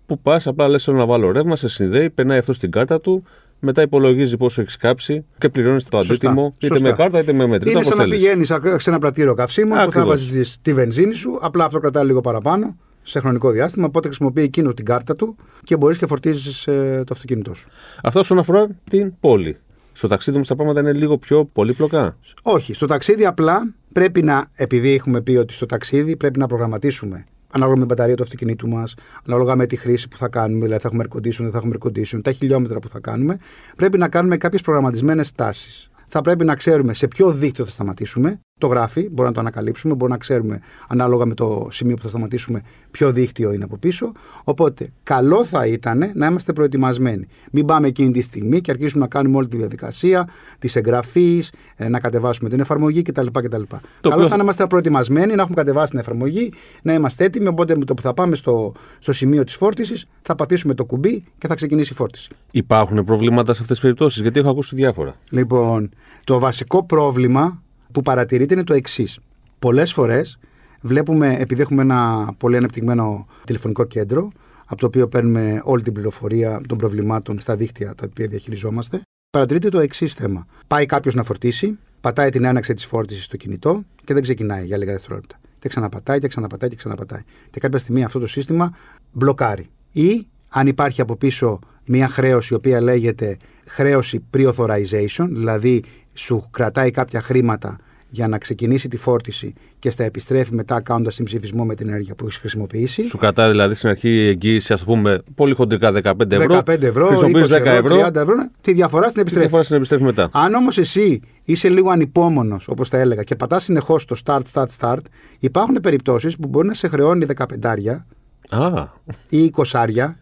Που 0.05 0.19
πας, 0.19 0.47
απλά 0.47 0.67
λες: 0.67 0.83
Θέλω 0.83 0.97
να 0.97 1.05
βάλω 1.05 1.31
ρεύμα, 1.31 1.55
σε 1.55 1.67
συνδέει, 1.67 2.09
περνάει 2.09 2.37
αυτό 2.37 2.53
στην 2.53 2.71
κάρτα 2.71 3.01
του, 3.01 3.23
μετά 3.59 3.81
υπολογίζει 3.81 4.37
πόσο 4.37 4.61
έχεις 4.61 4.77
κάψει 4.77 5.25
και 5.37 5.49
πληρώνεις 5.49 5.83
το 5.83 5.97
Σωστά, 5.97 6.13
αντίτιμο 6.13 6.51
είτε 6.57 6.67
σωστά. 6.67 6.89
με 6.89 6.95
κάρτα 6.95 7.19
είτε 7.19 7.33
με 7.33 7.45
μετρητά. 7.47 7.69
Είναι 7.69 7.79
όπως 7.79 7.87
σαν 7.87 7.97
να 7.97 8.03
θέλεις. 8.03 8.19
πηγαίνεις 8.19 8.47
σε 8.83 8.89
ένα 8.89 8.99
πρατήριο 8.99 9.33
καυσίμων 9.33 9.69
που 9.71 9.77
θα 9.77 9.83
Ακριβώς. 9.83 10.07
βάζεις 10.07 10.57
τη 10.61 10.73
βενζίνη 10.73 11.13
σου, 11.13 11.37
απλά 11.41 11.65
αυτό 11.65 11.79
κρατάει 11.79 12.05
λίγο 12.05 12.21
παραπάνω 12.21 12.77
σε 13.03 13.19
χρονικό 13.19 13.51
διάστημα. 13.51 13.85
Οπότε 13.85 14.07
χρησιμοποιεί 14.07 14.41
εκείνο 14.41 14.73
την 14.73 14.85
κάρτα 14.85 15.15
του 15.15 15.35
και 15.63 15.77
μπορείς 15.77 15.97
και 15.97 16.07
φορτίζεις 16.07 16.63
το 17.05 17.09
αυτοκίνητό 17.11 17.53
σου. 17.53 17.69
Αυτό 18.03 18.19
όσον 18.19 18.39
αφορά 18.39 18.67
την 18.89 19.13
πόλη. 19.19 19.57
Στο 19.93 20.07
ταξίδι 20.07 20.37
μου 20.37 20.43
τα 20.43 20.55
πράγματα 20.55 20.79
είναι 20.79 20.93
λίγο 20.93 21.17
πιο 21.17 21.45
πολύπλοκα. 21.45 22.17
Όχι, 22.41 22.73
στο 22.73 22.85
ταξίδι 22.85 23.25
απλά 23.25 23.73
πρέπει 23.91 24.21
να, 24.23 24.47
επειδή 24.55 24.93
έχουμε 24.93 25.21
πει 25.21 25.35
ότι 25.35 25.53
στο 25.53 25.65
ταξίδι 25.65 26.15
πρέπει 26.15 26.39
να 26.39 26.47
προγραμματίσουμε 26.47 27.25
ανάλογα 27.55 27.79
με 27.79 27.85
την 27.85 27.95
μπαταρία 27.95 28.15
του 28.15 28.23
αυτοκινήτου 28.23 28.67
μας, 28.67 28.93
ανάλογα 29.27 29.55
με 29.55 29.65
τη 29.65 29.75
χρήση 29.75 30.07
που 30.07 30.17
θα 30.17 30.27
κάνουμε, 30.27 30.63
δηλαδή 30.63 30.81
θα 30.81 30.87
έχουμε 30.87 31.03
air 31.09 31.15
condition, 31.15 31.41
δεν 31.41 31.51
θα 31.51 31.57
έχουμε 31.57 31.75
air 31.79 31.87
condition, 31.87 32.19
τα 32.23 32.31
χιλιόμετρα 32.31 32.79
που 32.79 32.89
θα 32.89 32.99
κάνουμε, 32.99 33.37
πρέπει 33.75 33.97
να 33.97 34.09
κάνουμε 34.09 34.37
κάποιες 34.37 34.61
προγραμματισμένες 34.61 35.31
τάσεις. 35.31 35.89
Θα 36.07 36.21
πρέπει 36.21 36.45
να 36.45 36.55
ξέρουμε 36.55 36.93
σε 36.93 37.07
ποιο 37.07 37.31
δίκτυο 37.31 37.65
θα 37.65 37.71
σταματήσουμε. 37.71 38.39
Το 38.59 38.67
γράφει, 38.67 39.01
μπορούμε 39.01 39.27
να 39.27 39.31
το 39.31 39.39
ανακαλύψουμε, 39.39 39.93
μπορούμε 39.93 40.09
να 40.17 40.17
ξέρουμε 40.21 40.59
ανάλογα 40.87 41.25
με 41.25 41.33
το 41.33 41.67
σημείο 41.71 41.95
που 41.95 42.01
θα 42.01 42.07
σταματήσουμε 42.07 42.61
ποιο 42.91 43.11
δίκτυο 43.11 43.51
είναι 43.51 43.63
από 43.63 43.77
πίσω. 43.77 44.11
Οπότε, 44.43 44.89
καλό 45.03 45.45
θα 45.45 45.67
ήταν 45.67 46.11
να 46.13 46.25
είμαστε 46.27 46.53
προετοιμασμένοι. 46.53 47.27
Μην 47.51 47.65
πάμε 47.65 47.87
εκείνη 47.87 48.11
τη 48.11 48.21
στιγμή 48.21 48.61
και 48.61 48.71
αρχίσουμε 48.71 49.01
να 49.01 49.07
κάνουμε 49.07 49.37
όλη 49.37 49.47
τη 49.47 49.57
διαδικασία 49.57 50.29
της 50.59 50.75
εγγραφής, 50.75 51.51
να 51.89 51.99
κατεβάσουμε 51.99 52.49
την 52.49 52.59
εφαρμογή 52.59 53.01
κτλ. 53.01 53.25
κτλ. 53.25 53.39
Καλό 53.41 53.61
οποίο- 53.61 54.17
θα 54.17 54.25
είναι 54.25 54.35
να 54.35 54.43
είμαστε 54.43 54.67
προετοιμασμένοι, 54.67 55.35
να 55.35 55.41
έχουμε 55.41 55.55
κατεβάσει 55.55 55.89
την 55.89 55.99
εφαρμογή, 55.99 56.51
να 56.81 56.93
είμαστε 56.93 57.23
έτοιμοι. 57.23 57.47
Οπότε, 57.47 57.77
με 57.77 57.85
το 57.85 57.93
που 57.93 58.01
θα 58.01 58.13
πάμε 58.13 58.35
στο, 58.35 58.73
στο 58.99 59.13
σημείο 59.13 59.43
της 59.43 59.55
φόρτισης, 59.55 60.05
θα 60.21 60.35
πατήσουμε 60.35 60.73
το 60.73 60.85
κουμπί 60.85 61.23
και 61.37 61.47
θα 61.47 61.55
ξεκινήσει 61.55 61.93
η 61.93 61.95
φόρτιση. 61.95 62.29
Υπάρχουν 62.51 63.03
προβλήματα 63.03 63.53
σε 63.53 63.61
αυτές 63.61 63.67
τις 63.75 63.79
περιπτώσεις, 63.79 64.21
γιατί 64.21 64.39
έχω 64.39 64.49
ακούσει 64.49 64.75
διάφορα. 64.75 65.15
Λοιπόν, 65.29 65.89
το 66.23 66.39
βασικό 66.39 66.85
πρόβλημα 66.85 67.63
που 67.95 68.01
παρατηρείται 68.01 68.53
είναι 68.53 68.63
το 68.63 68.73
εξής. 68.73 69.19
Πολλές 69.59 69.93
φορές 69.93 70.39
βλέπουμε, 70.81 71.35
επειδή 71.39 71.61
έχουμε 71.61 71.81
ένα 71.81 72.31
πολύ 72.37 72.57
ανεπτυγμένο 72.57 73.27
τηλεφωνικό 73.43 73.83
κέντρο, 73.83 74.31
από 74.65 74.79
το 74.79 74.85
οποίο 74.85 75.07
παίρνουμε 75.07 75.61
όλη 75.63 75.81
την 75.81 75.93
πληροφορία 75.93 76.61
των 76.67 76.77
προβλημάτων 76.77 77.39
στα 77.39 77.55
δίκτυα 77.55 77.95
τα 77.95 78.05
οποία 78.09 78.27
διαχειριζόμαστε, 78.27 79.01
παρατηρείται 79.29 79.69
το 79.69 79.79
εξής 79.79 80.13
θέμα. 80.13 80.45
Πάει 80.67 80.85
κάποιος 80.85 81.15
να 81.15 81.23
φορτίσει, 81.23 81.79
πατάει 82.01 82.29
την 82.29 82.43
έναξη 82.43 82.73
της 82.73 82.85
φόρτισης 82.85 83.23
στο 83.23 83.37
κινητό 83.37 83.83
και 84.03 84.13
δεν 84.13 84.21
ξεκινάει 84.21 84.65
για 84.65 84.77
λίγα 84.77 84.91
δευτερόλεπτα. 84.91 85.39
Και 85.59 85.67
ξαναπατάει 85.67 86.19
και 86.19 86.27
ξαναπατάει 86.27 86.69
και 86.69 86.75
ξαναπατάει. 86.75 87.21
Και 87.49 87.59
κάποια 87.59 87.79
στιγμή 87.79 88.03
αυτό 88.03 88.19
το 88.19 88.27
σύστημα 88.27 88.75
μπλοκάρει. 89.11 89.69
Ή 89.91 90.27
αν 90.49 90.67
υπάρχει 90.67 91.01
από 91.01 91.15
πίσω 91.15 91.59
μια 91.85 92.07
χρέωση 92.07 92.53
η 92.53 92.55
οποία 92.55 92.81
λέγεται 92.81 93.37
χρέωση 93.67 94.23
pre-authorization, 94.37 95.27
δηλαδή 95.29 95.83
σου 96.13 96.47
κρατάει 96.51 96.91
κάποια 96.91 97.21
χρήματα 97.21 97.77
για 98.15 98.27
να 98.27 98.37
ξεκινήσει 98.37 98.87
τη 98.87 98.97
φόρτιση 98.97 99.53
και 99.79 99.89
στα 99.89 100.03
επιστρέφει 100.03 100.53
μετά 100.53 100.81
κάνοντας 100.81 101.13
συμψηφισμό 101.13 101.65
με 101.65 101.75
την 101.75 101.87
ενέργεια 101.87 102.15
που 102.15 102.25
έχει 102.27 102.39
χρησιμοποιήσει. 102.39 103.03
Σου 103.07 103.17
κρατάει 103.17 103.49
δηλαδή 103.49 103.75
στην 103.75 103.89
αρχή 103.89 104.09
η 104.09 104.27
εγγύηση, 104.27 104.73
ας 104.73 104.83
πούμε, 104.83 105.21
πολύ 105.35 105.53
χοντρικά 105.53 105.91
15 105.91 106.31
ευρώ. 106.31 106.61
15 106.65 106.81
ευρώ, 106.81 107.05
20 107.05 107.07
χρησιμοποιείς 107.07 107.47
10 107.47 107.51
ευρώ, 107.51 107.69
ευρώ. 107.69 108.07
30 108.07 108.15
ευρώ, 108.15 108.35
ναι, 108.35 108.47
τη 108.61 108.73
διαφορά 108.73 109.03
στην 109.03 109.13
Και 109.15 109.21
επιστρέφει. 109.21 109.45
διαφορά 109.47 109.63
στην 109.63 109.75
επιστρέφει 109.75 110.03
μετά. 110.03 110.29
Αν 110.31 110.53
όμως 110.53 110.77
εσύ 110.77 111.19
είσαι 111.43 111.69
λίγο 111.69 111.89
ανυπόμονος, 111.89 112.67
όπως 112.67 112.89
τα 112.89 112.97
έλεγα, 112.97 113.23
και 113.23 113.35
πατάς 113.35 113.63
συνεχώς 113.63 114.05
το 114.05 114.15
start, 114.25 114.41
start, 114.53 114.67
start, 114.79 115.01
υπάρχουν 115.39 115.75
περιπτώσεις 115.81 116.35
που 116.37 116.47
μπορεί 116.47 116.67
να 116.67 116.73
σε 116.73 116.87
χρεώνει 116.87 117.25
15 117.25 118.05
Α, 118.49 118.87
ή 119.29 119.51
20 119.55 119.63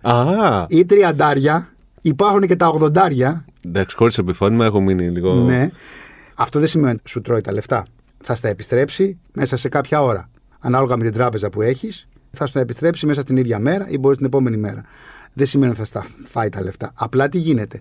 α. 0.02 0.66
ή 0.70 0.86
30 0.90 1.74
Υπάρχουν 2.06 2.42
και 2.42 2.56
τα 2.56 2.68
80 2.68 3.44
Εντάξει, 3.66 3.96
χωρίς 3.96 4.18
επιφώνημα 4.18 4.66
έχω 4.66 4.82
μείνει 4.82 5.10
λίγο. 5.10 5.34
Ναι. 5.34 5.70
Αυτό 6.36 6.60
δεν 6.60 6.68
σημαίνει 6.68 6.96
ότι 7.00 7.10
σου 7.10 7.22
τρώει 7.22 7.42
τα 7.42 7.52
λεφτά. 7.54 7.86
Θα 8.24 8.36
στα 8.36 8.48
επιστρέψει 8.48 9.18
μέσα 9.34 9.58
σε 9.58 9.70
κάποια 9.70 10.02
ώρα. 10.02 10.30
Ανάλογα 10.60 10.98
με 10.98 11.04
την 11.04 11.14
τράπεζα 11.14 11.50
που 11.50 11.62
έχεις, 11.62 12.08
θα 12.32 12.46
στα 12.46 12.60
επιστρέψει 12.60 13.06
μέσα 13.06 13.24
την 13.24 13.38
ίδια 13.38 13.60
μέρα 13.60 13.90
ή 13.90 13.98
μπορείς 13.98 14.18
την 14.18 14.26
επόμενη 14.26 14.58
μέρα. 14.58 14.82
Δεν 15.34 15.46
σημαίνει 15.48 15.72
ότι 15.72 15.80
θα 15.80 15.86
στα 15.86 16.06
φάει 16.26 16.50
τα 16.50 16.62
λεφτά. 16.64 16.92
Απλά 16.96 17.30
τι 17.30 17.38
γίνεται. 17.38 17.80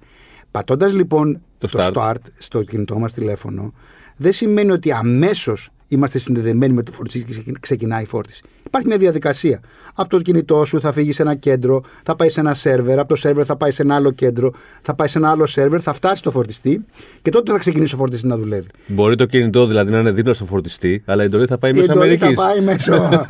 Πατώντας 0.51 0.93
λοιπόν 0.95 1.41
Το 1.59 1.69
το, 1.69 1.79
start. 1.83 1.93
start. 1.95 2.15
στο 2.39 2.63
κινητό 2.63 2.99
μας 2.99 3.13
τηλέφωνο, 3.13 3.73
δεν 4.17 4.33
σημαίνει 4.33 4.71
ότι 4.71 4.93
αμέσως 4.93 5.71
είμαστε 5.89 6.19
συνδεδεμένοι 6.19 6.73
με 6.73 6.83
το 6.83 6.93
φορτιστή 6.93 7.25
και 7.25 7.31
ξεκι- 7.33 7.61
ξεκινάει 7.61 8.03
η 8.03 8.07
φόρτιση. 8.07 8.43
Υπάρχει 8.73 8.91
μια 8.91 8.99
διαδικασία. 9.01 9.61
Από 9.95 10.09
το 10.09 10.21
κινητό 10.21 10.65
σου 10.65 10.81
θα 10.81 10.93
φύγεις 10.93 11.15
σε 11.15 11.23
ένα 11.23 11.35
κέντρο, 11.35 11.83
θα 12.03 12.17
πάει 12.17 12.29
σε 12.29 12.41
ένα 12.41 12.55
σερβερ, 12.55 12.99
από 12.99 13.09
το 13.09 13.17
σερβερ 13.17 13.45
θα 13.47 13.57
πάει 13.57 13.71
σε 13.71 13.83
ένα 13.83 13.95
άλλο 13.95 14.11
κέντρο, 14.11 14.53
θα 14.83 14.95
πάει 14.95 15.09
σε 15.09 15.19
ένα 15.19 15.31
άλλο 15.31 15.47
σερβερ, 15.47 15.81
θα 15.83 15.93
φτάσει 15.93 16.17
στο 16.17 16.31
φορτιστή 16.31 16.85
και 17.23 17.31
τότε 17.31 17.53
θα 17.53 17.59
ξεκινήσει 17.59 17.95
ο 17.95 17.97
φορτιστής 17.97 18.31
να 18.31 18.37
δουλεύει. 18.37 18.67
Μπορεί 18.87 19.17
το 19.17 19.25
κινητό 19.25 19.67
δηλαδή 19.67 19.91
να 19.91 19.99
είναι 19.99 20.11
δίπλα 20.11 20.35
στο 20.35 20.45
φορτιστή, 20.45 21.03
αλλά 21.07 21.23
η 21.23 21.27
εντολή 21.27 21.47
θα 21.47 21.59
πάει 21.59 21.71
Η 21.71 21.75
μέσω 21.75 21.93
εντολή 21.93 22.17
θα 22.17 22.27
Αμερικής. 22.27 22.45
πάει 22.45 22.61
μέσω, 22.61 23.25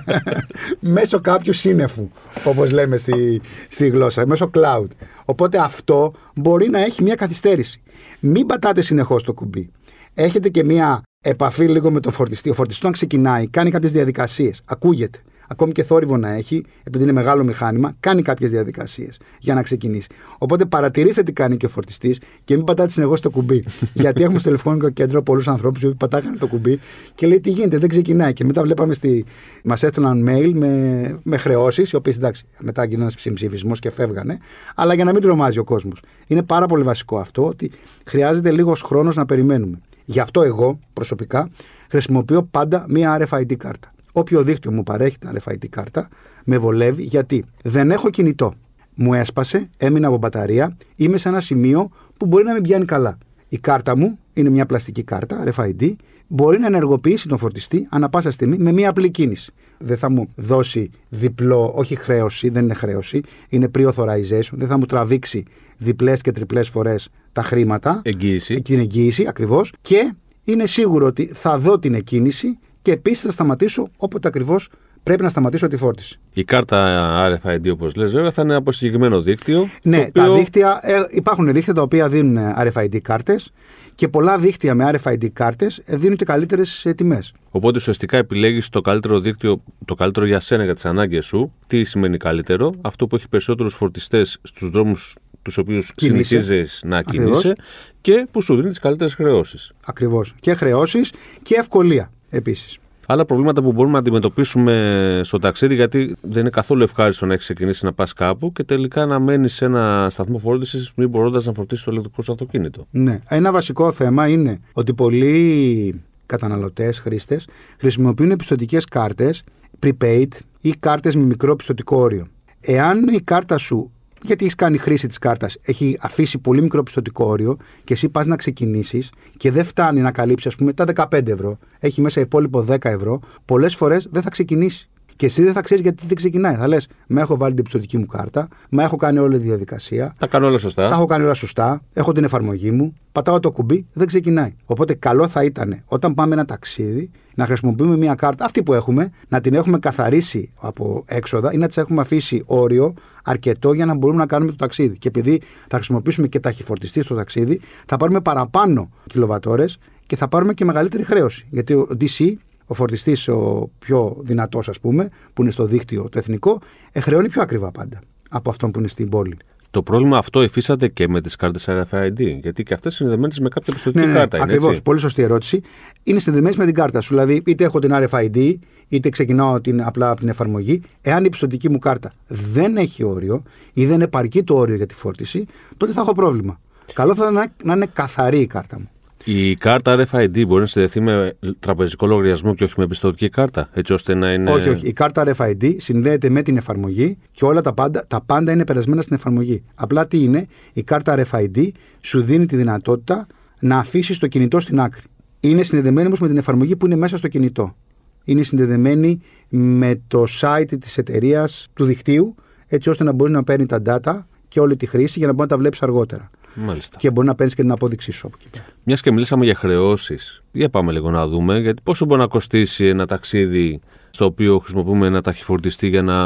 μέσω 0.96 1.20
κάποιου 1.20 1.52
σύννεφου, 1.52 2.08
όπως 2.44 2.70
λέμε 2.72 2.96
στη, 2.96 3.40
στη 3.68 3.88
γλώσσα, 3.88 4.26
μέσω 4.26 4.50
cloud. 4.54 4.88
Οπότε 5.24 5.58
αυτό 5.58 6.12
μπορεί 6.34 6.68
να 6.68 6.80
έχει 6.80 7.02
μια 7.02 7.14
καθυστέρηση. 7.14 7.82
Μην 8.20 8.46
πατάτε 8.46 8.82
συνεχώς 8.82 9.22
το 9.22 9.32
κουμπί. 9.32 9.70
Έχετε 10.14 10.48
και 10.48 10.64
μια 10.64 11.02
επαφή 11.22 11.64
λίγο 11.64 11.90
με 11.90 12.00
τον 12.00 12.12
φορτιστή. 12.12 12.50
Ο 12.50 12.54
φορτιστής 12.54 12.80
όταν 12.80 12.92
ξεκινάει, 12.92 13.46
κάνει 13.46 13.70
κάποιες 13.70 13.92
διαδικασίες. 13.92 14.62
Ακούγεται. 14.64 15.18
Ακόμη 15.48 15.72
και 15.72 15.82
θόρυβο 15.82 16.16
να 16.16 16.34
έχει, 16.34 16.64
επειδή 16.84 17.04
είναι 17.04 17.12
μεγάλο 17.12 17.44
μηχάνημα, 17.44 17.94
κάνει 18.00 18.22
κάποιες 18.22 18.50
διαδικασίες 18.50 19.20
για 19.40 19.54
να 19.54 19.62
ξεκινήσει. 19.62 20.08
Οπότε 20.38 20.64
παρατηρήστε 20.64 21.22
τι 21.22 21.32
κάνει 21.32 21.56
και 21.56 21.66
ο 21.66 21.68
φορτιστής 21.68 22.20
και 22.44 22.56
μην 22.56 22.64
πατάτε 22.64 22.90
συνεχώς 22.90 23.20
το 23.20 23.30
κουμπί. 23.30 23.64
Γιατί 23.92 24.22
έχουμε 24.22 24.38
στο 24.38 24.48
τηλεφωνικό 24.48 24.90
κέντρο 24.90 25.22
πολλούς 25.22 25.48
ανθρώπους 25.48 25.80
που 25.80 25.96
πατάγανε 25.96 26.36
το 26.36 26.46
κουμπί 26.46 26.80
και 27.14 27.26
λέει 27.26 27.40
τι 27.40 27.50
γίνεται, 27.50 27.78
δεν 27.78 27.88
ξεκινάει. 27.88 28.32
Και 28.32 28.44
μετά 28.44 28.62
βλέπαμε 28.62 28.94
στη. 28.94 29.24
Μας 29.64 29.82
έστελναν 29.82 30.28
mail 30.28 30.52
με, 30.54 31.18
με 31.22 31.36
χρεώσεις, 31.36 31.90
οι 31.90 31.96
οποίες 31.96 32.16
εντάξει, 32.16 32.44
μετά 32.58 32.84
γίνανε 32.84 33.10
ψημψηφισμό 33.14 33.72
και 33.74 33.90
φεύγανε. 33.90 34.38
Αλλά 34.74 34.94
για 34.94 35.04
να 35.04 35.12
μην 35.12 35.22
τρομάζει 35.22 35.58
ο 35.58 35.64
κόσμος. 35.64 36.02
Είναι 36.26 36.42
πάρα 36.42 36.66
πολύ 36.66 36.82
βασικό 36.82 37.18
αυτό 37.18 37.46
ότι 37.46 37.70
χρειάζεται 38.06 38.50
λίγος 38.50 38.82
χρόνος 38.82 39.16
να 39.16 39.26
περιμένουμε. 39.26 39.80
Γι' 40.04 40.20
αυτό 40.20 40.42
εγώ 40.42 40.78
προσωπικά 40.92 41.50
χρησιμοποιώ 41.90 42.42
πάντα 42.42 42.86
μία 42.88 43.26
RFID 43.26 43.56
κάρτα. 43.56 43.92
Όποιο 44.12 44.42
δίκτυο 44.42 44.72
μου 44.72 44.82
παρέχει 44.82 45.18
την 45.18 45.30
RFID 45.34 45.68
κάρτα 45.70 46.08
με 46.44 46.58
βολεύει 46.58 47.02
γιατί 47.02 47.44
δεν 47.62 47.90
έχω 47.90 48.10
κινητό. 48.10 48.54
Μου 48.94 49.14
έσπασε, 49.14 49.68
έμεινα 49.76 50.06
από 50.06 50.16
μπαταρία, 50.16 50.76
είμαι 50.96 51.18
σε 51.18 51.28
ένα 51.28 51.40
σημείο 51.40 51.90
που 52.16 52.26
μπορεί 52.26 52.44
να 52.44 52.52
μην 52.52 52.62
πιάνει 52.62 52.84
καλά. 52.84 53.18
Η 53.48 53.58
κάρτα 53.58 53.96
μου 53.96 54.18
είναι 54.32 54.48
μια 54.48 54.66
πλαστική 54.66 55.02
κάρτα, 55.02 55.44
RFID, 55.46 55.92
μπορεί 56.34 56.58
να 56.58 56.66
ενεργοποιήσει 56.66 57.28
τον 57.28 57.38
φορτιστή 57.38 57.86
ανά 57.90 58.08
πάσα 58.08 58.30
στιγμή 58.30 58.56
με 58.58 58.72
μια 58.72 58.88
απλή 58.88 59.10
κίνηση. 59.10 59.52
Δεν 59.78 59.96
θα 59.96 60.10
μου 60.10 60.28
δώσει 60.34 60.90
διπλό, 61.08 61.72
όχι 61.74 61.94
χρέωση, 61.96 62.48
δεν 62.48 62.64
είναι 62.64 62.74
χρέωση, 62.74 63.20
είναι 63.48 63.70
pre-authorization, 63.78 64.50
δεν 64.52 64.68
θα 64.68 64.78
μου 64.78 64.84
τραβήξει 64.84 65.44
διπλές 65.78 66.20
και 66.20 66.30
τριπλές 66.30 66.68
φορές 66.68 67.08
τα 67.32 67.42
χρήματα. 67.42 68.00
Εγγύηση. 68.04 68.62
Την 68.62 68.78
εγγύηση 68.78 69.26
ακριβώς 69.28 69.72
και 69.80 70.14
είναι 70.44 70.66
σίγουρο 70.66 71.06
ότι 71.06 71.26
θα 71.26 71.58
δω 71.58 71.78
την 71.78 71.94
εκκίνηση 71.94 72.58
και 72.82 72.92
επίσης 72.92 73.20
θα 73.20 73.30
σταματήσω 73.30 73.88
όποτε 73.96 74.28
ακριβώς 74.28 74.68
πρέπει 75.02 75.22
να 75.22 75.28
σταματήσω 75.28 75.68
τη 75.68 75.76
φόρτιση. 75.76 76.18
Η 76.32 76.44
κάρτα 76.44 77.40
RFID, 77.44 77.70
όπως 77.72 77.94
λες, 77.94 78.12
βέβαια, 78.12 78.30
θα 78.30 78.42
είναι 78.42 78.54
από 78.54 78.72
συγκεκριμένο 78.72 79.20
δίκτυο. 79.22 79.68
Ναι, 79.82 79.96
το 79.96 80.02
οποίο- 80.20 80.22
τα 80.32 80.34
δίκτυα, 80.38 80.78
ε, 80.82 81.00
υπάρχουν 81.10 81.52
δίκτυα 81.52 81.72
τα 81.74 81.82
οποία 81.82 82.08
δίνουν 82.08 82.36
ε, 82.36 82.54
RFID 82.56 82.98
κάρτες 83.02 83.52
και 83.94 84.08
πολλά 84.08 84.38
δίκτυα 84.38 84.74
με 84.74 84.90
RFID 85.02 85.26
κάρτες 85.32 85.82
δίνουν 85.86 86.16
και 86.16 86.24
καλύτερες 86.24 86.86
τιμές. 86.96 87.32
Οπότε 87.50 87.76
ουσιαστικά 87.78 88.16
επιλέγεις 88.16 88.68
το 88.68 88.80
καλύτερο 88.80 89.20
δίκτυο, 89.20 89.62
το 89.84 89.94
καλύτερο 89.94 90.26
για 90.26 90.40
σένα, 90.40 90.64
για 90.64 90.74
τις 90.74 90.84
ανάγκες 90.84 91.26
σου. 91.26 91.52
Τι 91.66 91.84
σημαίνει 91.84 92.16
καλύτερο, 92.16 92.72
αυτό 92.80 93.06
που 93.06 93.16
έχει 93.16 93.28
περισσότερους 93.28 93.74
φορτιστές 93.74 94.38
στους 94.42 94.70
δρόμους 94.70 95.16
τους 95.42 95.58
οποίους 95.58 95.92
Κινείσαι. 95.94 96.24
συνηθίζεις 96.24 96.80
να 96.84 96.96
Ακριβώς. 96.96 97.40
κινείσαι 97.40 97.60
και 98.00 98.26
που 98.30 98.42
σου 98.42 98.54
δίνει 98.56 98.68
τις 98.68 98.78
καλύτερες 98.78 99.14
χρεώσεις. 99.14 99.72
Ακριβώς. 99.86 100.34
Και 100.40 100.54
χρεώσεις 100.54 101.12
και 101.42 101.54
ευκολία 101.58 102.10
επίσης. 102.30 102.78
Άλλα 103.06 103.24
προβλήματα 103.24 103.62
που 103.62 103.72
μπορούμε 103.72 103.92
να 103.92 103.98
αντιμετωπίσουμε 103.98 105.20
στο 105.24 105.38
ταξίδι, 105.38 105.74
γιατί 105.74 106.16
δεν 106.20 106.40
είναι 106.40 106.50
καθόλου 106.50 106.82
ευχάριστο 106.82 107.26
να 107.26 107.32
έχεις 107.32 107.44
ξεκινήσει 107.44 107.84
να 107.84 107.92
πας 107.92 108.12
κάπου 108.12 108.52
και 108.52 108.64
τελικά 108.64 109.06
να 109.06 109.18
μένεις 109.18 109.54
σε 109.54 109.64
ένα 109.64 110.08
σταθμό 110.10 110.38
φόρτιση 110.38 110.92
μη 110.96 111.06
μπορώντας 111.06 111.46
να 111.46 111.52
φορτίσεις 111.52 111.84
το 111.84 111.90
ηλεκτρικό 111.90 112.22
σου 112.22 112.32
αυτοκίνητο. 112.32 112.86
Ναι. 112.90 113.20
Ένα 113.28 113.52
βασικό 113.52 113.92
θέμα 113.92 114.28
είναι 114.28 114.60
ότι 114.72 114.94
πολλοί 114.94 116.02
καταναλωτές, 116.26 116.98
χρήστες, 117.00 117.48
χρησιμοποιούν 117.78 118.30
επιστοτικές 118.30 118.84
κάρτες 118.84 119.42
prepaid 119.80 120.28
ή 120.60 120.70
κάρτες 120.80 121.16
με 121.16 121.22
μικρό 121.22 121.56
πιστοτικό 121.56 121.96
όριο. 121.96 122.26
Εάν 122.60 123.08
η 123.08 123.20
κάρτα 123.20 123.58
σου, 123.58 123.90
γιατί 124.22 124.44
έχεις 124.44 124.54
κάνει 124.54 124.78
χρήση 124.78 125.06
της 125.06 125.18
κάρτας, 125.18 125.56
έχει 125.62 125.98
αφήσει 126.00 126.38
πολύ 126.38 126.62
μικρό 126.62 126.82
πιστοτικό 126.82 127.24
όριο 127.24 127.56
και 127.84 127.92
εσύ 127.92 128.08
πας 128.08 128.26
να 128.26 128.36
ξεκινήσεις 128.36 129.12
και 129.36 129.50
δεν 129.50 129.64
φτάνει 129.64 130.00
να 130.00 130.12
καλύψει, 130.12 130.48
ας 130.48 130.56
πούμε, 130.56 130.72
τα 130.72 130.84
15 130.84 131.28
ευρώ, 131.28 131.58
έχει 131.78 132.00
μέσα 132.00 132.20
υπόλοιπο 132.20 132.64
10 132.68 132.76
ευρώ, 132.90 133.20
πολλές 133.44 133.76
φορές 133.76 134.08
δεν 134.10 134.22
θα 134.22 134.30
ξεκινήσει. 134.30 134.88
Και 135.22 135.28
εσύ 135.28 135.42
δεν 135.42 135.52
θα 135.52 135.60
ξέρεις 135.60 135.82
γιατί 135.82 136.06
δεν 136.06 136.16
ξεκινάει. 136.16 136.54
Θα 136.54 136.68
λες: 136.68 136.88
Με 137.06 137.20
έχω 137.20 137.36
βάλει 137.36 137.54
την 137.54 137.64
πιστοτική 137.64 137.98
μου 137.98 138.06
κάρτα, 138.06 138.48
με 138.70 138.82
έχω 138.82 138.96
κάνει 138.96 139.18
όλη 139.18 139.38
τη 139.38 139.44
διαδικασία, 139.44 140.14
Τα 140.18 140.26
κάνω 140.26 140.46
όλα 140.46 140.58
σωστά. 140.58 140.88
τα 140.88 140.94
έχω 140.94 141.06
κάνει 141.06 141.24
όλα 141.24 141.34
σωστά, 141.34 141.82
έχω 141.92 142.12
την 142.12 142.24
εφαρμογή 142.24 142.70
μου, 142.70 142.94
πατάω 143.12 143.40
το 143.40 143.50
κουμπί, 143.50 143.86
δεν 143.92 144.06
ξεκινάει. 144.06 144.54
Οπότε 144.64 144.94
καλό 144.94 145.28
θα 145.28 145.44
ήταν 145.44 145.82
όταν 145.86 146.14
πάμε 146.14 146.34
ένα 146.34 146.44
ταξίδι 146.44 147.10
να 147.34 147.46
χρησιμοποιούμε 147.46 147.96
μια 147.96 148.14
κάρτα, 148.14 148.44
αυτή 148.44 148.62
που 148.62 148.74
έχουμε, 148.74 149.10
να 149.28 149.40
την 149.40 149.54
έχουμε 149.54 149.78
καθαρίσει 149.78 150.52
από 150.60 151.04
έξοδα 151.06 151.52
ή 151.52 151.56
να 151.56 151.66
της 151.66 151.76
έχουμε 151.76 152.00
αφήσει 152.00 152.42
όριο 152.46 152.94
αρκετό 153.24 153.72
για 153.72 153.86
να 153.86 153.94
μπορούμε 153.94 154.18
να 154.18 154.26
κάνουμε 154.26 154.50
το 154.50 154.56
ταξίδι. 154.56 154.98
Και 154.98 155.08
επειδή 155.08 155.40
θα 155.68 155.76
χρησιμοποιήσουμε 155.76 156.26
και 156.26 156.40
ταχυφορτιστή 156.40 157.02
στο 157.02 157.14
ταξίδι, 157.14 157.60
θα 157.86 157.96
πάρουμε 157.96 158.20
παραπάνω 158.20 158.90
κιλοβατόρες 159.06 159.78
και 160.06 160.16
θα 160.16 160.28
πάρουμε 160.28 160.54
και 160.54 160.64
μεγαλύτερη 160.64 161.04
χρέωση. 161.04 161.46
Γιατί 161.50 161.72
ο 161.74 161.88
DC, 162.00 162.32
ο 162.72 162.74
φορτιστής, 162.74 163.28
ο 163.28 163.70
πιο 163.78 164.16
δυνατός, 164.20 164.68
ας 164.68 164.80
πούμε, 164.80 165.08
που 165.34 165.42
είναι 165.42 165.50
στο 165.50 165.64
δίκτυο 165.66 166.08
το 166.08 166.18
εθνικό, 166.18 166.60
ε, 166.92 167.00
χρεώνει 167.00 167.28
πιο 167.28 167.42
ακριβά 167.42 167.70
πάντα 167.70 167.98
από 168.30 168.50
αυτόν 168.50 168.70
που 168.70 168.78
είναι 168.78 168.88
στην 168.88 169.08
πόλη. 169.08 169.36
Το 169.70 169.82
πρόβλημα 169.82 170.18
αυτό 170.18 170.42
υφίσταται 170.42 170.88
και 170.88 171.08
με 171.08 171.20
τις 171.20 171.36
κάρτες 171.36 171.64
RFID, 171.68 172.38
γιατί 172.40 172.62
και 172.62 172.74
αυτές 172.74 172.94
συνδεδεμένες 172.94 173.38
με 173.40 173.48
κάποια 173.48 173.72
πιστοτική 173.72 174.04
Ναι, 174.06 174.12
ναι, 174.12 174.18
κάρτα. 174.18 174.36
είναι 174.36 174.46
ακριβώς. 174.46 174.70
έτσι; 174.70 174.82
Πολύ 174.82 175.00
σωστή 175.00 175.22
ερώτηση. 175.22 175.60
Είναι 176.02 176.18
συνδεδεμένες 176.18 176.58
με 176.58 176.64
την 176.64 176.74
κάρτα 176.74 177.00
σου. 177.00 177.08
Δηλαδή, 177.14 177.42
είτε 177.46 177.64
έχω 177.64 177.78
την 177.78 177.90
RFID, 177.94 178.54
είτε 178.88 179.08
ξεκινάω 179.08 179.60
την, 179.60 179.82
απλά 179.82 180.10
από 180.10 180.20
την 180.20 180.28
εφαρμογή. 180.28 180.80
Εάν 181.00 181.24
η 181.24 181.28
πιστοτική 181.28 181.70
μου 181.70 181.78
κάρτα 181.78 182.12
δεν 182.26 182.76
έχει 182.76 183.04
όριο 183.04 183.42
ή 183.72 183.86
δεν 183.86 184.00
επαρκεί 184.00 184.42
το 184.42 184.54
όριο 184.56 184.74
για 184.76 184.86
τη 184.86 184.94
φόρτιση, 184.94 185.46
τότε 185.76 185.92
θα 185.92 186.00
έχω 186.00 186.12
πρόβλημα. 186.12 186.60
Καλό 186.92 187.14
θα 187.14 187.22
ήταν 187.22 187.34
να, 187.34 187.46
να 187.64 187.72
είναι 187.74 187.86
καθαρή 187.92 188.38
η 188.38 188.46
κάρτα 188.46 188.78
μου. 188.78 188.90
Η 189.24 189.54
κάρτα 189.54 190.06
RFID 190.06 190.46
μπορεί 190.46 190.60
να 190.60 190.66
συνδεθεί 190.66 191.00
με 191.00 191.36
τραπεζικό 191.58 192.06
λογαριασμό 192.06 192.54
και 192.54 192.64
όχι 192.64 192.74
με 192.76 192.86
πιστοτική 192.86 193.28
κάρτα, 193.28 193.68
έτσι 193.72 193.92
ώστε 193.92 194.14
να 194.14 194.32
είναι. 194.32 194.50
Όχι, 194.50 194.68
όχι. 194.68 194.86
Η 194.86 194.92
κάρτα 194.92 195.24
RFID 195.26 195.74
συνδέεται 195.76 196.28
με 196.28 196.42
την 196.42 196.56
εφαρμογή 196.56 197.18
και 197.32 197.44
όλα 197.44 197.60
τα 197.60 197.72
πάντα, 197.72 198.04
τα 198.08 198.22
πάντα 198.26 198.52
είναι 198.52 198.64
περασμένα 198.64 199.02
στην 199.02 199.16
εφαρμογή. 199.16 199.62
Απλά 199.74 200.06
τι 200.06 200.22
είναι, 200.22 200.46
η 200.72 200.82
κάρτα 200.82 201.24
RFID 201.24 201.68
σου 202.00 202.22
δίνει 202.22 202.46
τη 202.46 202.56
δυνατότητα 202.56 203.26
να 203.60 203.78
αφήσεις 203.78 204.18
το 204.18 204.26
κινητό 204.26 204.60
στην 204.60 204.80
άκρη. 204.80 205.02
Είναι 205.40 205.62
συνδεδεμένη 205.62 206.06
όμως 206.06 206.20
με 206.20 206.28
την 206.28 206.36
εφαρμογή 206.36 206.76
που 206.76 206.86
είναι 206.86 206.96
μέσα 206.96 207.16
στο 207.16 207.28
κινητό. 207.28 207.76
Είναι 208.24 208.42
συνδεδεμένη 208.42 209.20
με 209.48 210.00
το 210.08 210.24
site 210.40 210.78
της 210.80 210.98
εταιρείας 210.98 211.68
του 211.74 211.84
δικτύου, 211.84 212.34
έτσι 212.66 212.90
ώστε 212.90 213.04
να 213.04 213.12
μπορείς 213.12 213.34
να 213.34 213.44
παίρνεις 213.44 213.66
τα 213.66 213.82
data 213.84 214.18
και 214.48 214.60
όλη 214.60 214.76
τη 214.76 214.86
χρήση 214.86 215.18
για 215.18 215.26
να 215.26 215.32
μπορείς 215.32 215.50
να 215.50 215.56
τα 215.56 215.62
βλέπεις 215.62 215.82
αργότερα. 215.82 216.30
Μάλιστα. 216.54 216.96
Και 216.98 217.10
μπορεί 217.10 217.26
να 217.26 217.34
παίρνεις 217.34 217.54
και 217.54 217.62
την 217.62 217.70
απόδειξή 217.70 218.12
σου 218.12 218.26
από 218.26 218.36
εκεί 218.40 218.48
πέρα. 218.50 218.64
Μιας 218.82 219.00
και 219.00 219.12
μιλήσαμε 219.12 219.44
για 219.44 219.54
χρεώσεις, 219.54 220.42
για 220.52 220.68
πάμε 220.68 220.92
λίγο 220.92 221.10
να 221.10 221.26
δούμε, 221.26 221.58
γιατί 221.58 221.82
πόσο 221.82 222.04
μπορεί 222.04 222.20
να 222.20 222.26
κοστίσει 222.26 222.86
ένα 222.86 223.06
ταξίδι 223.06 223.80
στο 224.10 224.24
οποίο 224.24 224.58
χρησιμοποιούμε 224.58 225.06
ένα 225.06 225.20
ταχυφορτιστή 225.20 225.88
για 225.88 226.02
να 226.02 226.16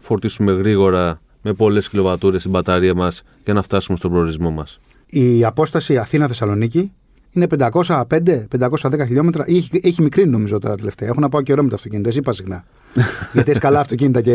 φορτίσουμε 0.00 0.52
γρήγορα 0.52 1.20
με 1.42 1.52
πολλές 1.52 1.88
κιλοβατούρες 1.88 2.40
στην 2.40 2.52
μπαταρία 2.52 2.94
μας 2.94 3.22
για 3.44 3.54
να 3.54 3.62
φτάσουμε 3.62 3.96
στον 3.96 4.10
προορισμό 4.10 4.50
μας; 4.50 4.78
Η 5.06 5.44
απόσταση 5.44 5.96
Αθήνα-Θεσσαλονίκη 5.96 6.92
είναι 7.36 7.46
505-510 7.58 9.06
χιλιόμετρα. 9.06 9.44
Έχει, 9.46 9.80
έχει 9.82 10.02
μικρή 10.02 10.28
νομίζω 10.28 10.58
τώρα 10.58 10.76
τελευταία. 10.76 11.08
Έχω 11.08 11.20
να 11.20 11.28
πάω 11.28 11.42
καιρό 11.42 11.62
με 11.62 11.68
το 11.68 11.74
αυτοκίνητο. 11.74 12.08
Εσύ 12.08 12.22
πας 12.22 12.36
συχνά. 12.36 12.64
Γιατί 13.32 13.50
έχεις 13.50 13.62
καλά 13.62 13.80
αυτοκίνητα 13.80 14.20
και 14.20 14.32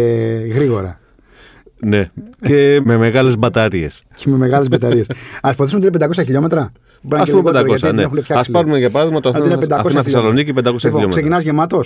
γρήγορα. 0.53 0.99
Ναι, 1.83 2.09
και 2.41 2.81
με 2.83 2.97
μεγάλες 2.97 3.37
μπαταρίες. 3.37 4.03
Και 4.15 4.29
με 4.29 4.37
μεγάλες 4.37 4.67
μπαταρίες. 4.67 5.05
Α 5.47 5.49
υποθέσουμε 5.51 5.85
ότι 5.85 5.97
είναι 5.97 6.07
500 6.15 6.23
χιλιόμετρα. 6.25 6.71
Μπορεί 7.01 7.21
Α 7.21 7.23
να 7.25 7.31
είναι 7.31 7.41
και 7.41 7.49
πούμε 7.49 7.51
λιγότερο, 7.61 7.63
500, 7.63 7.67
γιατί 7.67 7.87
την 7.87 7.95
ναι. 7.95 8.01
έχουν 8.01 8.17
Α 8.17 8.21
φτιάξει 8.21 8.51
πάρουμε 8.51 8.69
λίγο. 8.71 8.81
για 8.85 8.89
παράδειγμα 8.91 9.19
το 9.19 9.29
Ότι 9.29 9.37
είναι 9.37 9.53
Αθήνα- 9.53 9.77
500 9.77 9.85
Αθήνα-Θεσσαλονίκη 9.85 10.51
500 10.51 10.55
Λοιπόν, 10.55 10.79
χιλιόμετρα. 10.79 11.09
ξεκινάς 11.09 11.43
γεμάτο. 11.43 11.83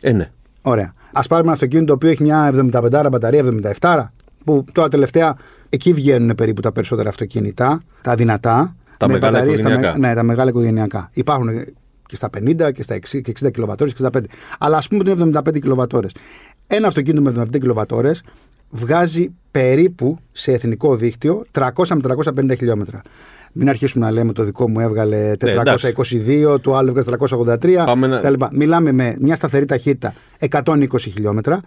Ε, 0.00 0.12
ναι. 0.12 0.30
Ωραία. 0.62 0.94
Α 1.12 1.20
πάρουμε 1.22 1.46
ένα 1.46 1.52
αυτοκίνητο 1.52 1.86
το 1.86 1.92
οποίο 1.92 2.08
έχει 2.08 2.22
μια 2.22 2.50
75 2.72 3.08
μπαταρία, 3.10 3.44
77, 3.80 4.12
που 4.44 4.64
τώρα 4.72 4.88
τελευταία 4.88 5.36
εκεί 5.68 5.92
βγαίνουν 5.92 6.34
περίπου 6.34 6.60
τα 6.60 6.72
περισσότερα 6.72 7.08
αυτοκίνητα, 7.08 7.82
τα 8.00 8.14
δυνατά. 8.14 8.76
Τα 8.96 9.06
με 9.08 9.12
μεγάλα 9.12 9.32
μπαταρίες, 9.32 9.60
τα 9.60 9.68
οικογενειακά. 9.68 9.98
ναι, 9.98 10.14
τα 10.14 10.22
μεγάλα 10.22 10.50
οικογενειακά. 10.50 11.10
Υπάρχουν 11.14 11.48
και 12.06 12.16
στα 12.16 12.30
50 12.38 12.72
και 12.72 12.82
στα 12.82 12.94
60, 12.94 13.20
και 13.22 13.30
60 13.30 13.50
κιλοβατόρες 13.50 13.92
και 13.92 14.02
65. 14.12 14.20
Αλλά 14.58 14.76
ας 14.76 14.88
πούμε 14.88 15.00
ότι 15.00 15.10
είναι 15.22 15.38
75 15.38 15.58
κιλοβατόρες. 15.60 16.12
Ένα 16.66 16.86
αυτοκίνητο 16.86 17.22
με 17.22 17.30
75 17.30 17.58
κιλοβατόρες 17.58 18.22
βγάζει 18.70 19.28
περίπου 19.50 20.18
σε 20.32 20.52
εθνικό 20.52 20.96
δίκτυο 20.96 21.44
300 21.52 21.68
με 21.88 22.00
350 22.52 22.56
χιλιόμετρα. 22.56 23.00
Μην 23.52 23.68
αρχίσουμε 23.68 24.04
να 24.04 24.10
λέμε 24.12 24.32
το 24.32 24.42
δικό 24.44 24.68
μου 24.68 24.80
έβγαλε 24.80 25.16
Ναι, 25.42 25.50
εντάξει. 25.50 25.92
422, 25.96 26.56
το 26.60 26.76
άλλο 26.76 26.88
έβγαλε 26.88 27.16
483 27.60 27.82
Πάμε 27.84 28.06
να- 28.06 28.18
κτλ. 28.20 28.32
Μιλάμε 28.52 28.92
με 28.92 29.16
μια 29.20 29.36
σταθερή 29.36 29.64
ταχύτητα 29.64 30.14
120 30.38 30.86
χιλιόμετρα. 30.98 31.60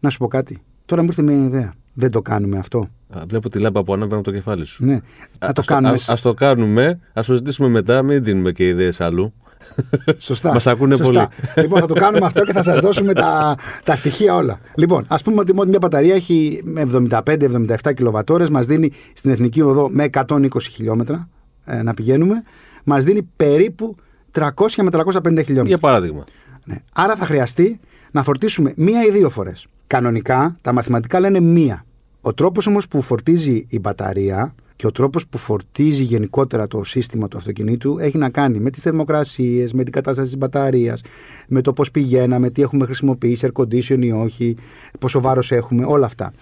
Να 0.00 0.10
σου 0.10 0.18
πω 0.18 0.28
κάτι. 0.28 0.58
Τώρα 0.86 1.02
μου 1.02 1.08
ήρθε 1.08 1.22
μια 1.22 1.44
ιδέα. 1.46 1.74
Δεν 1.94 2.10
το 2.10 2.22
κάνουμε 2.22 2.58
αυτό. 2.58 2.88
Α, 3.08 3.22
Βλέπω 3.28 3.48
τη 3.48 3.58
λάμπα 3.58 3.84
που 3.84 3.92
ανέβαινε 3.92 4.14
από 4.16 4.24
το 4.24 4.32
κεφάλι 4.32 4.64
σου. 4.64 4.84
Ναι. 4.84 4.94
Α- 4.94 4.98
να 5.46 5.52
το 5.52 5.60
ας 5.60 5.66
κάνουμε. 5.66 5.92
Α 5.94 5.98
ας 6.06 6.20
το 6.20 6.34
κάνουμε, 6.34 7.00
ας 7.12 7.26
το 7.26 7.34
ζητήσουμε 7.34 7.68
μετά, 7.68 8.02
μην 8.02 8.24
δίνουμε 8.24 8.52
και 8.52 8.66
ιδέες 8.68 9.00
αλλού. 9.00 9.32
Σωστά. 10.18 10.52
Μας 10.52 10.66
ακούνε 10.66 10.96
Σωστά. 10.96 11.28
πολύ. 11.28 11.56
λοιπόν, 11.66 11.80
θα 11.80 11.86
το 11.86 11.94
κάνουμε 11.94 12.26
αυτό 12.26 12.44
και 12.44 12.52
θα 12.52 12.62
σας 12.62 12.80
δώσουμε 12.80 13.12
τα, 13.12 13.54
τα 13.84 13.96
στοιχεία 13.96 14.34
όλα. 14.34 14.60
Λοιπόν, 14.74 15.04
ας 15.08 15.22
πούμε 15.22 15.40
ότι 15.40 15.54
μια 15.54 15.78
μπαταρία 15.80 16.14
έχει 16.14 16.62
75-77 17.08 17.94
κιλοβατόρες, 17.94 18.50
μας 18.50 18.66
δίνει 18.66 18.92
στην 19.12 19.30
εθνική 19.30 19.60
οδό 19.60 19.88
με 19.90 20.10
120 20.26 20.46
χιλιόμετρα 20.60 21.28
ε, 21.64 21.82
να 21.82 21.94
πηγαίνουμε, 21.94 22.42
μας 22.84 23.04
δίνει 23.04 23.22
περίπου 23.36 23.96
300 24.32 24.48
με 24.76 24.90
350 24.92 25.04
χιλιόμετρα. 25.22 25.62
Για 25.64 25.78
παράδειγμα. 25.78 26.24
Ναι. 26.66 26.76
Άρα 26.94 27.16
θα 27.16 27.24
χρειαστεί 27.24 27.80
να 28.10 28.22
φορτίσουμε 28.22 28.72
μία 28.76 29.04
ή 29.04 29.10
δύο 29.10 29.30
φορές. 29.30 29.66
Κανονικά 29.86 30.56
τα 30.60 30.72
μαθηματικά 30.72 31.20
λένε 31.20 31.40
μία. 31.40 31.84
Ο 32.20 32.34
τρόπος 32.34 32.66
όμως 32.66 32.88
που 32.88 33.02
φορτίζει 33.02 33.66
η 33.68 33.78
μπαταρία 33.78 34.54
και 34.80 34.86
ο 34.86 34.92
τρόπος 34.92 35.26
που 35.26 35.38
φορτίζει 35.38 36.02
γενικότερα 36.02 36.66
το 36.66 36.84
σύστημα 36.84 37.28
του 37.28 37.36
αυτοκινήτου 37.36 37.98
έχει 37.98 38.18
να 38.18 38.30
κάνει 38.30 38.60
με 38.60 38.70
τις 38.70 38.82
θερμοκρασίες, 38.82 39.72
με 39.72 39.82
την 39.82 39.92
κατάσταση 39.92 40.28
της 40.28 40.38
μπαταρίας, 40.38 41.02
με 41.48 41.60
το 41.60 41.72
πώς 41.72 41.90
πηγαίναμε, 41.90 42.50
τι 42.50 42.62
έχουμε 42.62 42.84
χρησιμοποιήσει, 42.84 43.48
air 43.50 43.62
condition 43.62 44.02
ή 44.04 44.12
όχι, 44.12 44.56
πόσο 44.98 45.20
βάρος 45.20 45.52
έχουμε, 45.52 45.84
όλα 45.84 46.06
αυτά. 46.06 46.32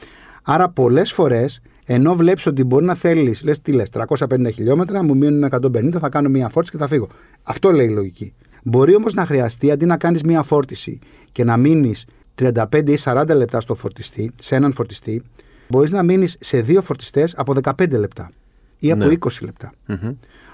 Άρα 0.42 0.68
πολλές 0.68 1.12
φορές 1.12 1.60
ενώ 1.84 2.14
βλέπεις 2.14 2.46
ότι 2.46 2.64
μπορεί 2.64 2.84
να 2.84 2.94
θέλεις, 2.94 3.44
λες 3.44 3.60
τι 3.60 3.72
λες, 3.72 3.88
350 3.90 4.50
χιλιόμετρα, 4.52 5.02
μου 5.02 5.16
μείνουν 5.16 5.44
150, 5.44 5.98
θα 6.00 6.08
κάνω 6.08 6.28
μία 6.28 6.48
φόρτιση 6.48 6.76
και 6.76 6.82
θα 6.82 6.88
φύγω. 6.88 7.08
Αυτό 7.42 7.72
λέει 7.72 7.86
η 7.86 7.90
λογική. 7.90 8.32
Μπορεί 8.62 8.94
όμως 8.94 9.14
να 9.14 9.26
χρειαστεί 9.26 9.70
αντί 9.70 9.86
να 9.86 9.96
κάνεις 9.96 10.22
μία 10.22 10.42
φόρτιση 10.42 10.98
και 11.32 11.44
να 11.44 11.56
μείνεις 11.56 12.04
35 12.34 12.90
ή 12.90 12.96
40 13.04 13.24
λεπτά 13.34 13.60
στο 13.60 13.74
φορτιστή, 13.74 14.30
σε 14.40 14.56
έναν 14.56 14.72
φορτιστή, 14.72 15.22
μπορείς 15.68 15.90
να 15.90 16.02
μείνεις 16.02 16.36
σε 16.40 16.60
δύο 16.60 16.82
φορτιστές 16.82 17.34
από 17.36 17.54
15 17.62 17.98
λεπτά 17.98 18.30
ή 18.78 18.90
από 18.90 19.04
Ναι. 19.04 19.12
20 19.12 19.28
λεπτά. 19.44 19.72
Μμμ. 19.86 20.12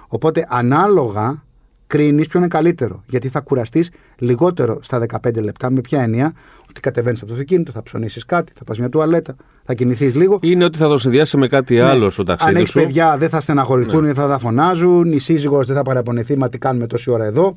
Οπότε 0.08 0.46
ανάλογα 0.48 1.42
κρίνεις 1.86 2.26
ποιο 2.26 2.38
είναι 2.38 2.48
καλύτερο. 2.48 3.02
Γιατί 3.06 3.28
θα 3.28 3.40
κουραστείς 3.40 3.90
λιγότερο 4.18 4.78
στα 4.82 4.98
15 4.98 5.40
λεπτά. 5.42 5.70
Με 5.70 5.80
ποια 5.80 6.02
έννοια, 6.02 6.32
ότι 6.68 6.80
κατεβαίνεις 6.80 7.18
από 7.18 7.28
το 7.28 7.32
αυτοκίνητο, 7.32 7.72
θα 7.72 7.82
ψωνίσεις 7.82 8.24
κάτι, 8.24 8.52
θα 8.56 8.64
πας 8.64 8.78
μια 8.78 8.88
τουαλέτα, 8.88 9.36
θα 9.64 9.74
κινηθεί 9.74 10.06
λίγο. 10.06 10.38
Είναι 10.42 10.64
ότι 10.64 10.78
θα 10.78 10.88
το 10.88 10.98
συνδυάσει 10.98 11.36
με 11.36 11.48
κάτι 11.48 11.74
Ναι. 11.74 11.82
άλλο 11.82 12.10
στο 12.10 12.22
ταξίδι 12.24 12.50
Αν 12.50 12.56
έχεις 12.56 12.70
σου. 12.70 12.78
Ναι. 12.78 12.84
παιδιά, 12.84 13.16
δεν 13.16 13.28
θα 13.28 13.40
στεναχωρηθούν, 13.40 14.04
δεν 14.04 14.14
θα 14.14 14.28
τα 14.28 14.38
φωνάζουν. 14.38 15.12
Η 15.12 15.18
σύζυγος 15.18 15.66
δεν 15.66 15.76
θα 15.76 15.82
παραπονεθεί, 15.82 16.38
μα 16.38 16.48
τι 16.48 16.58
κάνουμε 16.58 16.86
τόση 16.86 17.10
ώρα 17.10 17.24
εδώ. 17.24 17.52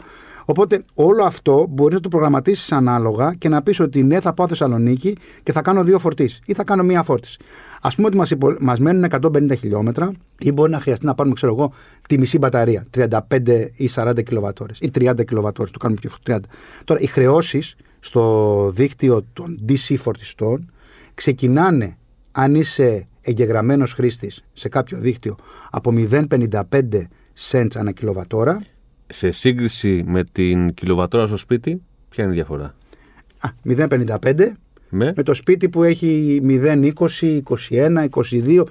Οπότε 0.49 0.83
όλο 0.93 1.23
αυτό 1.23 1.65
μπορείς 1.69 1.95
να 1.95 2.01
το 2.01 2.09
προγραμματίσεις 2.09 2.71
ανάλογα 2.71 3.33
και 3.33 3.49
να 3.49 3.61
πεις 3.61 3.79
ότι 3.79 4.03
ναι, 4.03 4.19
θα 4.19 4.33
πάω 4.33 4.47
Θεσσαλονίκη 4.47 5.17
και 5.43 5.51
θα 5.51 5.61
κάνω 5.61 5.83
δύο 5.83 5.99
φορτίσεις 5.99 6.41
ή 6.45 6.53
θα 6.53 6.63
κάνω 6.63 6.83
μία 6.83 7.03
φόρτιση. 7.03 7.37
Α 7.81 7.89
πούμε 7.89 8.07
ότι 8.07 8.17
μας 8.17 8.33
μας 8.59 8.79
μένουν 8.79 9.05
150 9.21 9.57
χιλιόμετρα 9.57 10.11
ή 10.39 10.51
μπορεί 10.51 10.71
να 10.71 10.79
χρειαστεί 10.79 11.05
να 11.05 11.15
πάρουμε, 11.15 11.35
ξέρω 11.35 11.53
εγώ, 11.53 11.73
τη 12.07 12.17
μισή 12.17 12.37
μπαταρία, 12.37 12.85
35 12.97 13.69
ή 13.75 13.89
40 13.95 14.23
κιλοβατόρες 14.23 14.77
ή 14.79 14.91
30 14.99 15.23
κιλοβατόρες. 15.25 15.71
Το 15.71 15.79
κάνουμε 15.79 15.99
πιο 16.01 16.09
30. 16.25 16.39
Τώρα, 16.83 16.99
οι 16.99 17.05
χρεώσεις 17.05 17.75
στο 17.99 18.71
δίκτυο 18.75 19.25
των 19.33 19.59
DC 19.69 19.95
φορτιστών 19.97 20.71
ξεκινάνε 21.13 21.97
αν 22.31 22.55
είσαι 22.55 23.07
εγγεγραμμένος 23.21 23.93
χρήστης 23.93 24.43
σε 24.53 24.69
κάποιο 24.69 24.97
δίκτυο 24.97 25.35
από 25.71 25.91
0,55 25.95 26.61
cents 27.51 27.75
ανά 27.75 27.91
κιλοβατόρα 27.91 28.61
Σε 29.07 29.31
σύγκριση 29.31 30.03
με 30.07 30.23
την 30.31 30.73
κιλοβατόρα 30.73 31.27
στο 31.27 31.37
σπίτι, 31.37 31.81
ποια 32.09 32.23
είναι 32.23 32.33
η 32.33 32.35
διαφορά; 32.35 32.75
Α, 33.39 33.49
0,55 33.63 34.51
Με, 34.89 35.13
με 35.15 35.23
το 35.23 35.33
σπίτι 35.33 35.69
που 35.69 35.83
έχει 35.83 36.41
0,20, 36.43 37.41
21, 37.69 38.05
22, 38.09 38.63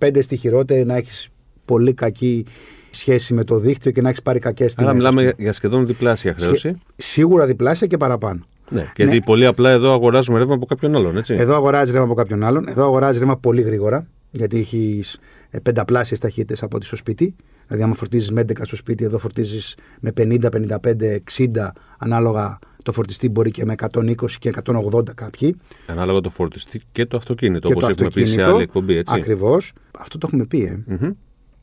25 0.00 0.18
στη 0.22 0.36
χειρότερη 0.36 0.84
να 0.84 0.96
έχεις 0.96 1.28
πολύ 1.64 1.94
κακή 1.94 2.44
σχέση 2.90 3.34
με 3.34 3.44
το 3.44 3.58
δίκτυο 3.58 3.90
και 3.90 4.00
να 4.00 4.08
έχεις 4.08 4.22
πάρει 4.22 4.38
κακές 4.38 4.74
άρα 4.76 4.90
τιμές. 4.90 5.04
μιλάμε 5.04 5.32
για 5.38 5.52
σχεδόν 5.52 5.86
διπλάσια 5.86 6.34
χρέωση. 6.38 6.78
Σίγουρα 6.96 7.46
διπλάσια 7.46 7.86
και 7.86 7.96
παραπάνω. 7.96 8.44
Ναι, 8.68 8.92
γιατί 8.96 9.20
πολύ 9.20 9.46
απλά 9.46 9.70
εδώ 9.70 9.92
αγοράζουμε 9.92 10.38
ρεύμα 10.38 10.54
από 10.54 10.66
κάποιον 10.66 10.96
άλλον, 10.96 11.16
έτσι. 11.16 11.34
Εδώ 11.34 11.54
αγοράζεις 11.54 11.92
ρεύμα 11.92 12.06
από 12.06 12.14
κάποιον 12.14 12.42
άλλον. 12.44 12.68
Εδώ 12.68 12.84
αγοράζεις 12.84 13.18
ρεύμα 13.18 13.36
πολύ 13.36 13.60
γρήγορα. 13.60 14.06
Γιατί 14.30 14.58
έχεις 14.58 15.18
πενταπλάσιες 15.62 16.20
ταχύτητες 16.20 16.62
από 16.62 16.76
ό,τι 16.76 16.86
στο 16.86 16.96
σπίτι. 16.96 17.34
Δηλαδή, 17.72 17.90
άμα 17.90 17.98
φορτίζεις 17.98 18.30
με 18.30 18.40
11 18.40 18.64
στο 18.64 18.76
σπίτι, 18.76 19.04
εδώ 19.04 19.18
φορτίζεις 19.18 19.76
με 20.00 20.12
50, 20.16 20.48
55, 20.50 21.20
60 21.36 21.72
ανάλογα. 21.98 22.58
Το 22.82 22.92
φορτιστή 22.92 23.28
μπορεί 23.28 23.50
και 23.50 23.64
με 23.64 23.74
120 23.92 24.14
και 24.38 24.52
180 24.64 25.14
κάποιοι. 25.14 25.56
Ανάλογα 25.86 26.20
το 26.20 26.30
φορτιστή 26.30 26.80
και 26.92 27.06
το 27.06 27.16
αυτοκίνητο, 27.16 27.68
και 27.68 27.72
όπως 27.72 27.84
το 27.84 27.90
έχουμε 27.90 28.08
πει 28.08 28.14
σε 28.14 28.22
αυτοκίνητο. 28.22 28.54
άλλη 28.54 28.62
εκπομπή, 28.62 28.96
έτσι. 28.96 29.14
Ακριβώς. 29.16 29.72
Αυτό 29.98 30.18
το 30.18 30.26
έχουμε 30.30 30.44
πει, 30.44 30.64
ε. 30.64 30.82
Μμμ. 30.86 31.10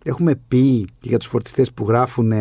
Έχουμε 0.04 0.36
πει 0.48 0.86
και 1.00 1.10
για 1.10 1.18
τους 1.18 1.28
φορτιστές 1.28 1.72
που 1.72 1.86
γράφουν 1.88 2.34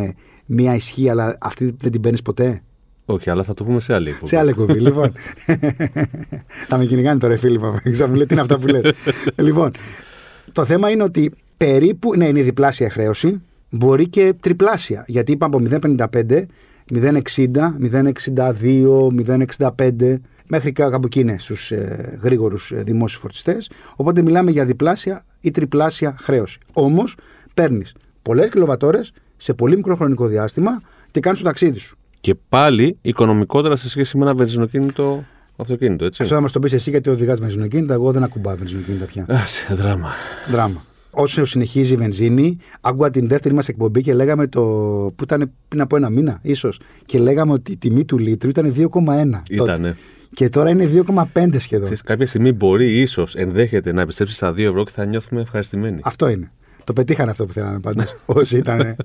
μία 0.46 0.75
ισχύ, 0.75 1.08
αλλά 1.08 1.38
αυτή 1.40 1.75
δεν 1.78 1.90
την 1.90 2.00
παίρνεις 2.00 2.22
ποτέ; 2.22 2.62
Όχι, 3.04 3.30
αλλά 3.30 3.42
θα 3.42 3.54
το 3.54 3.64
πούμε 3.64 3.80
σε 3.80 3.94
άλλη 3.94 4.08
εκπομπή. 4.08 4.28
Σε 4.28 4.38
άλλη 4.38 4.48
εκπομπή, 4.48 4.80
λοιπόν. 4.80 5.12
Θα 6.68 6.78
με 6.78 6.84
κυνηγάνε 6.84 7.18
τώρα, 7.18 7.37
φίλοι 7.37 7.58
μου. 7.58 7.75
Μου 7.84 8.14
λέει 8.14 8.26
τι 8.26 8.32
είναι 8.32 8.40
αυτά 8.40 8.58
που 8.58 8.66
λες. 8.66 8.92
λοιπόν, 9.46 9.70
το 10.52 10.64
θέμα 10.64 10.90
είναι 10.90 11.02
ότι 11.02 11.32
περίπου. 11.56 12.16
Ναι, 12.16 12.26
είναι 12.26 12.38
η 12.38 12.42
διπλάσια 12.42 12.90
χρέωση. 12.90 13.42
Μπορεί 13.70 14.08
και 14.08 14.34
τριπλάσια. 14.40 15.04
Γιατί 15.06 15.32
είπαμε 15.32 15.56
από 15.56 15.78
0,55, 16.10 16.46
0,60, 16.94 17.22
0,62, 17.80 19.08
0,65 19.76 20.14
μέχρι 20.48 20.72
κάπου 20.72 21.00
εκεί 21.04 21.20
είναι 21.20 21.38
στους 21.38 21.70
ε, 21.70 22.18
γρήγορους 22.22 22.72
ε, 22.72 22.82
δημόσιους 22.82 23.20
φορτιστές. 23.20 23.70
Οπότε 23.96 24.22
μιλάμε 24.22 24.50
για 24.50 24.64
διπλάσια 24.64 25.22
ή 25.40 25.50
τριπλάσια 25.50 26.16
χρέωση. 26.20 26.58
Όμως 26.72 27.16
παίρνεις 27.54 27.94
πολλές 28.22 28.48
κιλοβατόρες 28.48 29.12
σε 29.37 29.54
πολύ 29.54 29.76
μικρό 29.76 29.96
χρονικό 29.96 30.26
διάστημα 30.26 30.82
και 31.10 31.20
κάνεις 31.20 31.38
το 31.38 31.44
ταξίδι 31.44 31.78
σου. 31.78 31.96
Και 32.20 32.34
πάλι 32.48 32.98
οικονομικότερα 33.00 33.76
σε 33.76 33.88
σχέση 33.88 34.16
με 34.16 34.25
ένα 34.25 34.34
βενζινοκίνητο 34.34 35.25
αυτοκίνητο, 35.56 36.04
έτσι. 36.04 36.22
Αυτό 36.22 36.34
θα 36.34 36.40
μας 36.40 36.52
το 36.52 36.58
πεις 36.58 36.72
εσύ 36.72 36.90
γιατί 36.90 37.10
οδηγάς 37.10 37.40
βενζινοκίνητα. 37.40 37.94
Εγώ 37.94 38.12
δεν 38.12 38.22
ακουμπάω 38.22 38.56
βενζινοκίνητα 38.56 39.04
πια. 39.04 39.26
Α, 39.28 39.46
σε 39.46 39.75
δράμα. 39.75 40.08
Δράμα. 40.50 40.84
Όσο 41.20 41.44
συνεχίζει 41.44 41.92
η 41.92 41.96
βενζίνη, 41.96 42.56
άκουγα 42.80 43.10
την 43.10 43.28
δεύτερη 43.28 43.54
μας 43.54 43.68
εκπομπή 43.68 44.02
και 44.02 44.14
λέγαμε 44.14 44.46
το. 44.46 44.60
που 45.16 45.24
ήταν 45.24 45.52
πριν 45.68 45.81
από 45.81 45.96
ένα 45.96 46.11
μήνα, 46.11 46.38
ίσως. 46.42 46.81
Και 47.07 47.18
λέγαμε 47.18 47.52
ότι 47.52 47.72
η 47.72 47.76
τιμή 47.76 48.04
του 48.04 48.18
λίτρου 48.18 48.48
ήταν 48.48 48.74
2,1. 48.76 48.85
τότε. 48.90 49.42
Ήτανε. 49.48 49.96
Και 50.35 50.48
τώρα 50.48 50.70
είναι 50.70 50.90
2,5 51.07 51.59
σχεδόν. 51.59 51.85
Ξέρεις, 51.85 52.02
κάποια 52.02 52.26
στιγμή 52.26 52.52
μπορεί, 52.52 53.00
ίσως, 53.00 53.35
ενδέχεται 53.35 53.92
να 53.92 54.00
επιστρέψεις 54.00 54.37
στα 54.37 54.52
2 54.52 54.59
ευρώ 54.59 54.85
και 54.85 54.90
θα 54.94 55.07
νιώθουμε 55.07 55.40
ευχαριστημένοι. 55.40 55.98
Αυτό 56.02 56.28
είναι. 56.28 56.50
Το 56.85 56.92
πετύχανε 56.92 57.31
αυτό 57.31 57.46
που 57.46 57.52
θέλαμε 57.52 57.81
πάντως. 57.81 58.16
Όσοι 58.26 58.57
ήταν. 58.57 58.96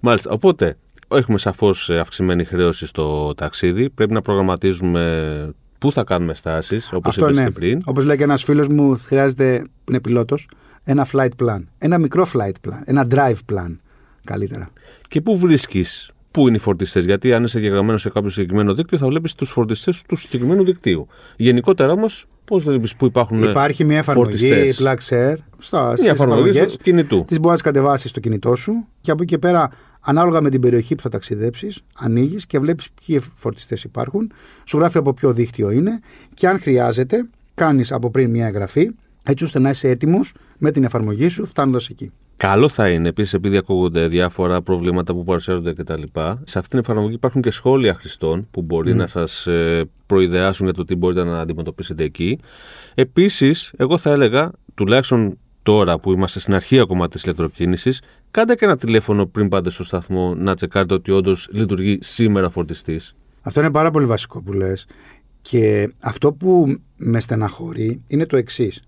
Μάλιστα. 0.00 0.30
Οπότε, 0.30 0.76
έχουμε 1.08 1.38
σαφώς 1.38 1.90
αυξημένη 1.90 2.44
χρέωση 2.44 2.86
στο 2.86 3.34
ταξίδι. 3.36 3.90
Πρέπει 3.90 4.12
να 4.12 4.22
προγραμματίζουμε 4.22 5.54
πού 5.78 5.92
θα 5.92 6.04
κάνουμε 6.04 6.34
στάσεις, 6.34 6.92
όπως 6.92 7.08
Αυτό 7.10 7.24
είπες 7.24 7.36
ναι. 7.36 7.44
και 7.44 7.50
πριν. 7.50 7.80
Όπως 7.84 8.04
λέει 8.04 8.16
και 8.16 8.22
ένας 8.22 8.44
φίλος 8.44 8.68
μου, 8.68 9.00
χρειάζεται, 9.06 9.64
που 9.84 9.92
είναι 9.92 10.00
πιλότος, 10.00 10.48
ένα 10.88 11.06
flight 11.12 11.30
plan. 11.42 11.60
Ένα 11.78 11.98
μικρό 11.98 12.26
flight 12.32 12.68
plan. 12.68 12.80
Ένα 12.84 13.06
drive 13.10 13.52
plan. 13.52 13.76
Καλύτερα. 14.24 14.68
Και 15.08 15.20
πού 15.20 15.38
βρίσκεις, 15.38 16.10
πού 16.30 16.48
είναι 16.48 16.56
οι 16.56 16.60
φορτιστές; 16.60 17.04
Γιατί 17.04 17.32
αν 17.32 17.44
είσαι 17.44 17.58
εγγεγραμμένο 17.58 17.98
σε 17.98 18.10
κάποιο 18.10 18.30
συγκεκριμένο 18.30 18.74
δίκτυο, 18.74 18.98
θα 18.98 19.06
βλέπεις 19.06 19.34
τους 19.34 19.50
φορτιστές 19.50 20.02
του 20.02 20.16
συγκεκριμένου 20.16 20.64
δικτύου. 20.64 21.06
Γενικότερα 21.36 21.92
όμως, 21.92 22.26
πώς 22.44 22.64
βλέπεις 22.64 22.96
πού 22.96 23.06
υπάρχουν. 23.06 23.42
Υπάρχει 23.42 23.84
μια 23.84 23.98
εφαρμογή 23.98 24.48
φορτιστές; 24.48 24.80
Plug 24.82 25.14
Share 25.14 25.34
στα 25.58 25.94
Μια 25.98 26.10
εφαρμογή 26.10 26.40
εφαρμογές. 26.40 26.72
στο 26.72 26.82
κινητού. 26.82 27.24
Τις 27.26 27.40
μπορείς 27.40 27.46
να 27.46 27.52
τις 27.52 27.62
κατεβάσεις 27.62 28.10
στο 28.10 28.20
κινητό 28.20 28.54
σου 28.54 28.86
και 29.00 29.10
από 29.10 29.22
εκεί 29.22 29.32
και 29.32 29.38
πέρα, 29.38 29.70
ανάλογα 30.00 30.40
με 30.40 30.50
την 30.50 30.60
περιοχή 30.60 30.94
που 30.94 31.02
θα 31.02 31.08
ταξιδέψεις, 31.08 31.80
ανοίγεις 31.98 32.46
και 32.46 32.58
βλέπεις 32.58 32.88
ποιοι 33.06 33.20
φορτιστές 33.36 33.84
υπάρχουν. 33.84 34.32
Σου 34.64 34.78
γράφει 34.78 34.98
από 34.98 35.12
ποιο 35.12 35.32
δίκτυο 35.32 35.70
είναι 35.70 36.00
και 36.34 36.48
αν 36.48 36.60
χρειάζεται, 36.60 37.28
κάνεις 37.54 37.92
από 37.92 38.10
πριν 38.10 38.30
μια 38.30 38.46
εγγραφή, 38.46 38.90
έτσι 39.26 39.44
ώστε 39.44 39.58
να 39.58 39.70
είσαι 39.70 39.88
έτοιμος 39.88 40.32
με 40.58 40.70
την 40.70 40.84
εφαρμογή 40.84 41.28
σου 41.28 41.46
φτάνοντας 41.46 41.88
εκεί. 41.88 42.12
Καλό 42.36 42.68
θα 42.68 42.90
είναι 42.90 43.08
επίσης, 43.08 43.34
επειδή 43.34 43.56
ακούγονται 43.56 44.08
διάφορα 44.08 44.62
προβλήματα 44.62 45.14
που 45.14 45.24
παρουσιάζονται 45.24 45.72
κτλ. 45.72 46.02
Σε 46.44 46.58
αυτήν 46.58 46.68
την 46.68 46.78
εφαρμογή 46.78 47.14
υπάρχουν 47.14 47.42
και 47.42 47.50
σχόλια 47.50 47.94
χρηστών 47.94 48.48
που 48.50 48.62
μπορεί 48.62 48.94
να 48.94 49.06
σας 49.06 49.46
προειδεάσουν 50.06 50.64
για 50.64 50.74
το 50.74 50.84
τι 50.84 50.94
μπορείτε 50.94 51.24
να 51.24 51.40
αντιμετωπίσετε 51.40 52.04
εκεί. 52.04 52.38
Επίσης, 52.94 53.72
εγώ 53.76 53.98
θα 53.98 54.10
έλεγα, 54.10 54.50
τουλάχιστον 54.74 55.38
τώρα 55.62 55.98
που 55.98 56.12
είμαστε 56.12 56.40
στην 56.40 56.54
αρχή 56.54 56.78
ακόμα 56.80 57.08
της 57.08 57.22
ηλεκτροκίνησης, 57.22 58.02
κάντε 58.30 58.54
και 58.54 58.64
ένα 58.64 58.76
τηλέφωνο 58.76 59.26
πριν 59.26 59.48
πάτε 59.48 59.70
στο 59.70 59.84
σταθμό 59.84 60.34
να 60.34 60.54
τσεκάρετε 60.54 60.94
ότι 60.94 61.10
όντως 61.10 61.48
λειτουργεί 61.52 61.98
σήμερα 62.00 62.50
φορτιστής. 62.50 63.14
Αυτό 63.42 63.60
είναι 63.60 63.70
πάρα 63.70 63.90
πολύ 63.90 64.06
βασικό 64.06 64.42
που 64.42 64.52
λες. 64.52 64.86
Και 65.42 65.92
αυτό 66.00 66.32
που 66.32 66.76
με 66.96 67.20
στεναχωρεί 67.20 68.02
είναι 68.06 68.26
το 68.26 68.36
εξής. 68.36 68.82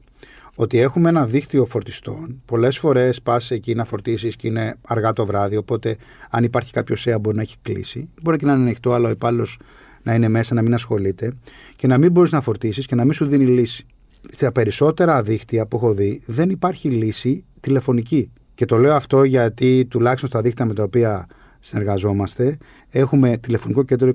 Ότι 0.60 0.78
έχουμε 0.78 1.08
ένα 1.08 1.26
δίκτυο 1.26 1.64
φορτιστών. 1.64 2.42
Πολλές 2.44 2.78
φορές 2.78 3.22
πας 3.22 3.50
εκεί 3.50 3.74
να 3.74 3.84
φορτίσεις 3.84 4.36
και 4.36 4.46
είναι 4.46 4.76
αργά 4.86 5.12
το 5.12 5.26
βράδυ. 5.26 5.56
Οπότε, 5.56 5.96
αν 6.30 6.44
υπάρχει 6.44 6.72
κάποιο 6.72 6.96
ΣΕΑ, 6.96 7.18
μπορεί 7.18 7.36
να 7.36 7.42
έχει 7.42 7.56
κλείσει. 7.62 8.08
Μπορεί 8.22 8.36
και 8.38 8.46
να 8.46 8.52
είναι 8.52 8.62
ανοιχτό, 8.62 8.92
αλλά 8.92 9.08
ο 9.08 9.10
υπάλληλος 9.10 9.58
να 10.02 10.14
είναι 10.14 10.28
μέσα, 10.28 10.54
να 10.54 10.62
μην 10.62 10.74
ασχολείται. 10.74 11.32
Και 11.76 11.86
να 11.86 11.98
μην 11.98 12.12
μπορείς 12.12 12.32
να 12.32 12.40
φορτίσεις 12.40 12.86
και 12.86 12.94
να 12.94 13.04
μην 13.04 13.12
σου 13.12 13.26
δίνει 13.26 13.46
λύση. 13.46 13.86
Στα 14.30 14.52
περισσότερα 14.52 15.22
δίκτυα 15.22 15.66
που 15.66 15.76
έχω 15.76 15.92
δει, 15.92 16.22
δεν 16.26 16.50
υπάρχει 16.50 16.88
λύση 16.88 17.44
τηλεφωνική. 17.60 18.30
Και 18.54 18.64
το 18.64 18.76
λέω 18.76 18.94
αυτό 18.94 19.24
γιατί 19.24 19.86
τουλάχιστον 19.90 20.28
στα 20.28 20.40
δίκτυα 20.40 20.64
με 20.64 20.74
τα 20.74 20.82
οποία 20.82 21.26
συνεργαζόμαστε, 21.60 22.56
έχουμε 22.90 23.36
τηλεφωνικό 23.36 23.82
κέντρο 23.82 24.12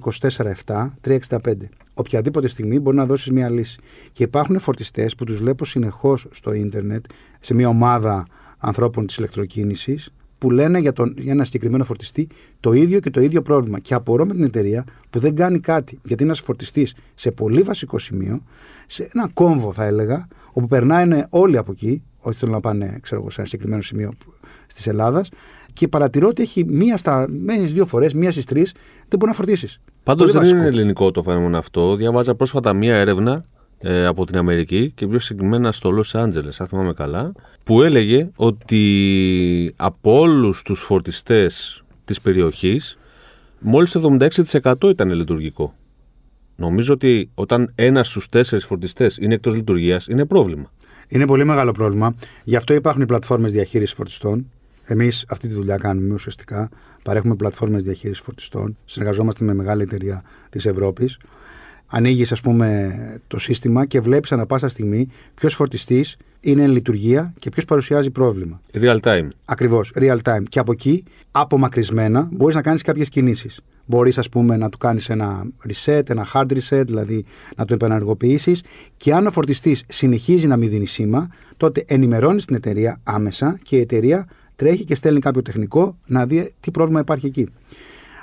24-7-365. 1.04 1.40
Οποιαδήποτε 1.94 2.48
στιγμή 2.48 2.80
μπορεί 2.80 2.96
να 2.96 3.06
δώσεις 3.06 3.32
μια 3.32 3.50
λύση. 3.50 3.80
Και 4.12 4.24
υπάρχουν 4.24 4.60
φορτιστές 4.60 5.16
που 5.16 5.24
τους 5.24 5.38
βλέπω 5.38 5.66
συνεχώς 5.66 6.28
στο 6.32 6.54
ίντερνετ, 6.54 7.06
σε 7.40 7.54
μια 7.54 7.68
ομάδα 7.68 8.28
ανθρώπων 8.58 9.06
της 9.08 9.18
ηλεκτροκίνησης, 9.18 10.14
που 10.38 10.52
λένε 10.52 10.80
για, 10.80 10.94
τον, 10.94 11.14
για 11.18 11.32
ένα 11.32 11.44
συγκεκριμένο 11.44 11.84
φορτιστή 11.84 12.28
το 12.60 12.74
ίδιο 12.74 13.00
και 13.00 13.10
το 13.10 13.22
ίδιο 13.22 13.42
πρόβλημα. 13.42 13.80
Και 13.80 13.94
απορώ 13.94 14.26
με 14.26 14.34
την 14.34 14.44
εταιρεία 14.44 14.86
που 15.10 15.20
δεν 15.20 15.36
κάνει 15.36 15.60
κάτι. 15.60 16.00
Γιατί 16.04 16.24
ένας 16.24 16.40
φορτιστής 16.40 16.96
σε 17.16 17.32
πολύ 17.32 17.62
βασικό 17.62 18.00
σημείο, 18.00 18.44
σε 18.88 19.10
ένα 19.14 19.30
κόμβο 19.34 19.74
θα 19.74 19.84
έλεγα, 19.84 20.28
όπου 20.52 20.68
περνάνε 20.68 21.28
όλοι 21.30 21.58
από 21.58 21.72
εκεί, 21.72 22.02
όχι 22.20 22.38
θέλουν 22.38 22.54
να 22.54 22.60
πάνε 22.60 22.98
ξέρω 23.02 23.22
εγώ, 23.22 23.30
σε 23.30 23.40
ένα 23.40 23.50
συγκεκριμένο 23.50 23.82
σημείο 23.82 24.12
τη 24.76 24.90
Ελλάδας, 24.90 25.30
και 25.74 25.88
παρατηρώ 25.88 26.28
ότι 26.28 26.42
έχει 26.42 26.66
μία 26.66 26.98
στα 26.98 27.26
μένεις 27.30 27.74
δύο 27.74 27.86
φορές, 27.86 28.14
μία 28.14 28.32
στις 28.32 28.46
τρεις, 28.46 28.72
δεν 29.08 29.20
μπορεί 29.20 29.32
να 29.32 29.34
φορτίσεις. 29.34 29.80
Πάντως 30.04 30.32
δεν 30.32 30.44
είναι 30.44 30.68
ελληνικό 30.68 31.12
το 31.12 31.24
φαινόμενο 31.24 31.58
αυτό. 31.58 31.96
Διαβάζα 31.96 32.36
πρόσφατα 32.36 32.74
μία 32.74 32.96
έρευνα 32.96 33.46
ε, 33.80 34.06
από 34.06 34.26
την 34.26 34.38
Αμερική 34.38 34.92
και 34.96 35.08
πιο 35.08 35.20
συγκεκριμένα 35.20 35.72
στο 35.72 35.90
Los 35.98 36.20
Angeles, 36.22 36.56
αν 36.58 36.68
θυμάμαι 36.68 36.94
καλά, 36.94 37.32
που 37.64 37.82
έλεγε 37.82 38.30
ότι 38.36 39.74
από 39.76 40.20
όλους 40.20 40.62
τους 40.62 40.80
φορτιστές 40.80 41.84
της 42.06 42.22
περιοχής, 42.22 42.98
μόλις 43.60 43.92
το 43.92 44.18
76% 44.20 44.90
ήταν 44.90 45.12
λειτουργικό. 45.12 45.74
Νομίζω 46.56 46.94
ότι 46.94 47.30
όταν 47.34 47.72
ένας 47.76 48.08
στους 48.08 48.30
τέσσερις 48.30 48.66
φορτιστές 48.66 49.18
είναι 49.18 49.34
εκτός 49.34 49.56
λειτουργίας, 49.56 50.08
είναι 50.08 50.26
πρόβλημα. 50.26 50.72
Είναι 51.08 51.26
πολύ 51.26 51.44
μεγάλο 51.44 51.72
πρόβλημα. 51.72 52.16
Γι' 52.44 52.56
αυτό 52.56 52.74
υπάρχουν 52.74 53.02
οι 53.02 53.06
πλατφόρμες 53.06 53.52
διαχείρισης 53.52 53.96
φορτιστών 53.96 54.52
Εμείς 54.84 55.26
αυτή 55.30 55.48
τη 55.48 55.54
δουλειά 55.54 55.78
κάνουμε 55.78 56.14
ουσιαστικά. 56.14 56.70
Παρέχουμε 57.04 57.36
πλατφόρμες 57.36 57.84
διαχείρισης 57.84 58.24
φορτιστών. 58.24 58.78
Συνεργαζόμαστε 58.86 59.44
με 59.44 59.54
μεγάλη 59.54 59.82
εταιρεία 59.82 60.24
της 60.50 60.66
Ευρώπης. 60.66 61.20
Ανοίγεις, 61.88 62.32
ας 62.32 62.42
πούμε, 62.42 62.92
το 63.28 63.40
σύστημα 63.40 63.86
και 63.86 64.00
βλέπεις 64.00 64.32
ανά 64.32 64.46
πάσα 64.46 64.68
στιγμή 64.68 65.08
ποιος 65.34 65.54
φορτιστής 65.54 66.18
είναι 66.40 66.64
εν 66.64 66.72
λειτουργία 66.72 67.34
και 67.40 67.50
ποιος 67.50 67.66
παρουσιάζει 67.66 68.10
πρόβλημα. 68.10 68.62
Real 68.74 69.00
time. 69.00 69.28
Ακριβώς, 69.46 69.92
real 69.96 70.18
time. 70.24 70.44
Και 70.50 70.60
από 70.60 70.72
εκεί, 70.72 71.04
απομακρυσμένα, 71.32 72.30
μπορείς 72.32 72.56
να 72.56 72.62
κάνεις 72.62 72.82
κάποιες 72.82 73.10
κινήσεις. 73.10 73.62
Μπορείς, 73.86 74.18
ας 74.18 74.30
πούμε, 74.30 74.58
να 74.58 74.70
του 74.70 74.78
κάνεις 74.78 75.10
ένα 75.10 75.46
reset, 75.68 76.10
ένα 76.10 76.28
hard 76.34 76.46
reset, 76.52 76.84
δηλαδή 76.86 77.26
να 77.56 77.66
το 77.66 77.74
επαναργοποιήσεις. 77.74 78.64
Και 78.98 79.14
αν 79.14 79.28
ο 79.28 79.32
φορτιστής 79.32 79.84
συνεχίζει 79.88 80.48
να 80.48 80.58
μην 80.58 80.70
δίνει 80.70 80.86
σήμα, 80.86 81.28
τότε 81.58 81.84
ενημερώνεις 81.88 82.46
την 82.46 82.56
εταιρεία 82.56 83.00
άμεσα 83.04 83.60
και 83.64 83.76
η 83.76 83.80
εταιρεία 83.80 84.28
τρέχει 84.56 84.84
και 84.86 84.96
στέλνει 84.96 85.20
κάποιο 85.20 85.42
τεχνικό 85.42 85.98
να 86.06 86.26
δει 86.26 86.54
τι 86.60 86.72
πρόβλημα 86.72 87.00
υπάρχει 87.00 87.26
εκεί. 87.26 87.48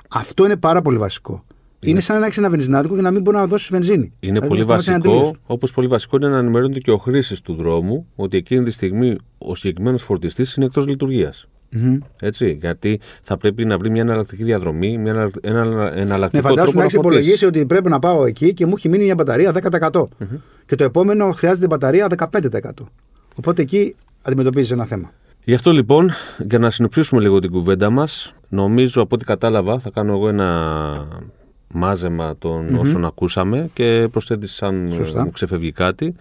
Αυτό 0.08 0.44
είναι 0.44 0.56
πάρα 0.56 0.82
πολύ 0.82 0.98
βασικό. 0.98 1.44
Είναι 1.82 2.00
σαν 2.00 2.20
να 2.20 2.26
έχεις 2.26 2.38
ένα 2.38 2.50
βενζινάδικο 2.50 2.94
και 2.94 3.00
να 3.00 3.10
μην 3.10 3.22
μπορεί 3.22 3.36
να 3.36 3.46
δώσεις 3.46 3.68
βενζίνη. 3.70 3.96
Είναι 4.20 4.32
Δηλαδή, 4.32 4.46
πολύ 4.48 4.58
να 4.60 4.64
σταματήσει 4.64 4.90
ένα 4.90 4.98
βασικό, 4.98 5.16
τελείως. 5.20 5.36
όπως 5.46 5.72
πολύ 5.72 5.86
βασικό 5.86 6.16
είναι 6.16 6.28
να 6.28 6.38
ενημερώνεται 6.38 6.78
και 6.78 6.90
ο 6.90 6.96
χρήστη 6.98 7.42
του 7.42 7.54
δρόμου 7.54 8.06
ότι 8.16 8.36
εκείνη 8.36 8.64
τη 8.64 8.70
στιγμή 8.70 9.16
ο 9.38 9.54
συγκεκριμένος 9.54 10.02
φορτιστής 10.02 10.54
είναι 10.54 10.66
εκτός 10.66 10.86
λειτουργίας. 10.86 11.48
Μμμ. 11.72 11.98
Έτσι, 12.20 12.58
γιατί 12.60 13.00
θα 13.22 13.36
πρέπει 13.36 13.64
να 13.64 13.78
βρει 13.78 13.90
μια 13.90 14.02
εναλλακτική 14.02 14.42
διαδρομή, 14.44 14.98
μια, 14.98 15.10
ενα- 15.12 15.30
ένα 15.40 15.64
Ναι, 15.94 16.00
εναλλακτικό 16.00 16.42
φαντάσου 16.48 16.62
τρόπο 16.64 16.72
να 16.72 16.78
να 16.78 16.84
έχει 16.84 16.94
φορτίσεις. 16.94 16.96
υπολογίσει 16.98 17.46
ότι 17.46 17.66
πρέπει 17.66 17.88
να 17.88 17.98
πάω 17.98 18.24
εκεί 18.26 18.54
και 18.54 18.66
μου 18.66 18.74
έχει 18.76 18.88
μείνει 18.88 19.04
μια 19.04 19.14
μπαταρία 19.14 19.52
10%. 19.52 20.08
Και 20.66 20.76
το 20.76 20.84
επόμενο 20.84 21.30
χρειάζεται 21.32 21.66
μπαταρία 21.66 22.06
15%. 22.08 22.88
Οπότε 23.38 23.62
εκεί 23.62 23.96
αντιμετωπίζεις 24.22 24.70
ένα 24.70 24.84
θέμα. 24.84 25.12
Γι' 25.50 25.56
αυτό 25.56 25.72
λοιπόν, 25.72 26.10
για 26.48 26.58
να 26.58 26.70
συνοψίσουμε 26.70 27.20
λίγο 27.20 27.38
την 27.38 27.50
κουβέντα 27.50 27.90
μας, 27.90 28.34
νομίζω 28.48 29.02
από 29.02 29.14
ό,τι 29.14 29.24
κατάλαβα, 29.24 29.78
θα 29.78 29.90
κάνω 29.90 30.12
εγώ 30.12 30.28
ένα 30.28 31.08
μάζεμα 31.68 32.34
των 32.38 32.74
όσων 32.74 33.04
ακούσαμε 33.04 33.70
και 33.72 34.08
προσθέτεις 34.10 34.62
αν 34.62 34.90
Σωστά. 34.94 35.24
μου 35.24 35.30
ξεφεύγει 35.30 35.72
κάτι. 35.72 36.14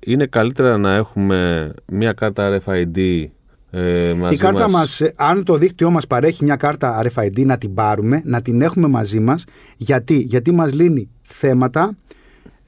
Είναι 0.00 0.26
καλύτερα 0.26 0.78
να 0.78 0.94
έχουμε 0.94 1.72
μια 1.86 2.12
κάρτα 2.12 2.60
RFID 2.66 3.26
ε, 3.70 4.12
μαζί 4.12 4.34
Η 4.34 4.38
κάρτα 4.38 4.60
μας. 4.60 4.72
μας, 4.72 5.00
ε, 5.00 5.14
αν 5.16 5.44
το 5.44 5.56
δίκτυό 5.56 5.90
μας 5.90 6.06
παρέχει 6.06 6.44
μια 6.44 6.56
κάρτα 6.56 7.02
RFID, 7.04 7.44
να 7.44 7.58
την 7.58 7.74
πάρουμε, 7.74 8.22
να 8.24 8.42
την 8.42 8.62
έχουμε 8.62 8.88
μαζί 8.88 9.20
μας. 9.20 9.44
Γιατί, 9.76 10.18
Γιατί 10.18 10.52
μας 10.52 10.72
λύνει 10.72 11.08
θέματα 11.22 11.96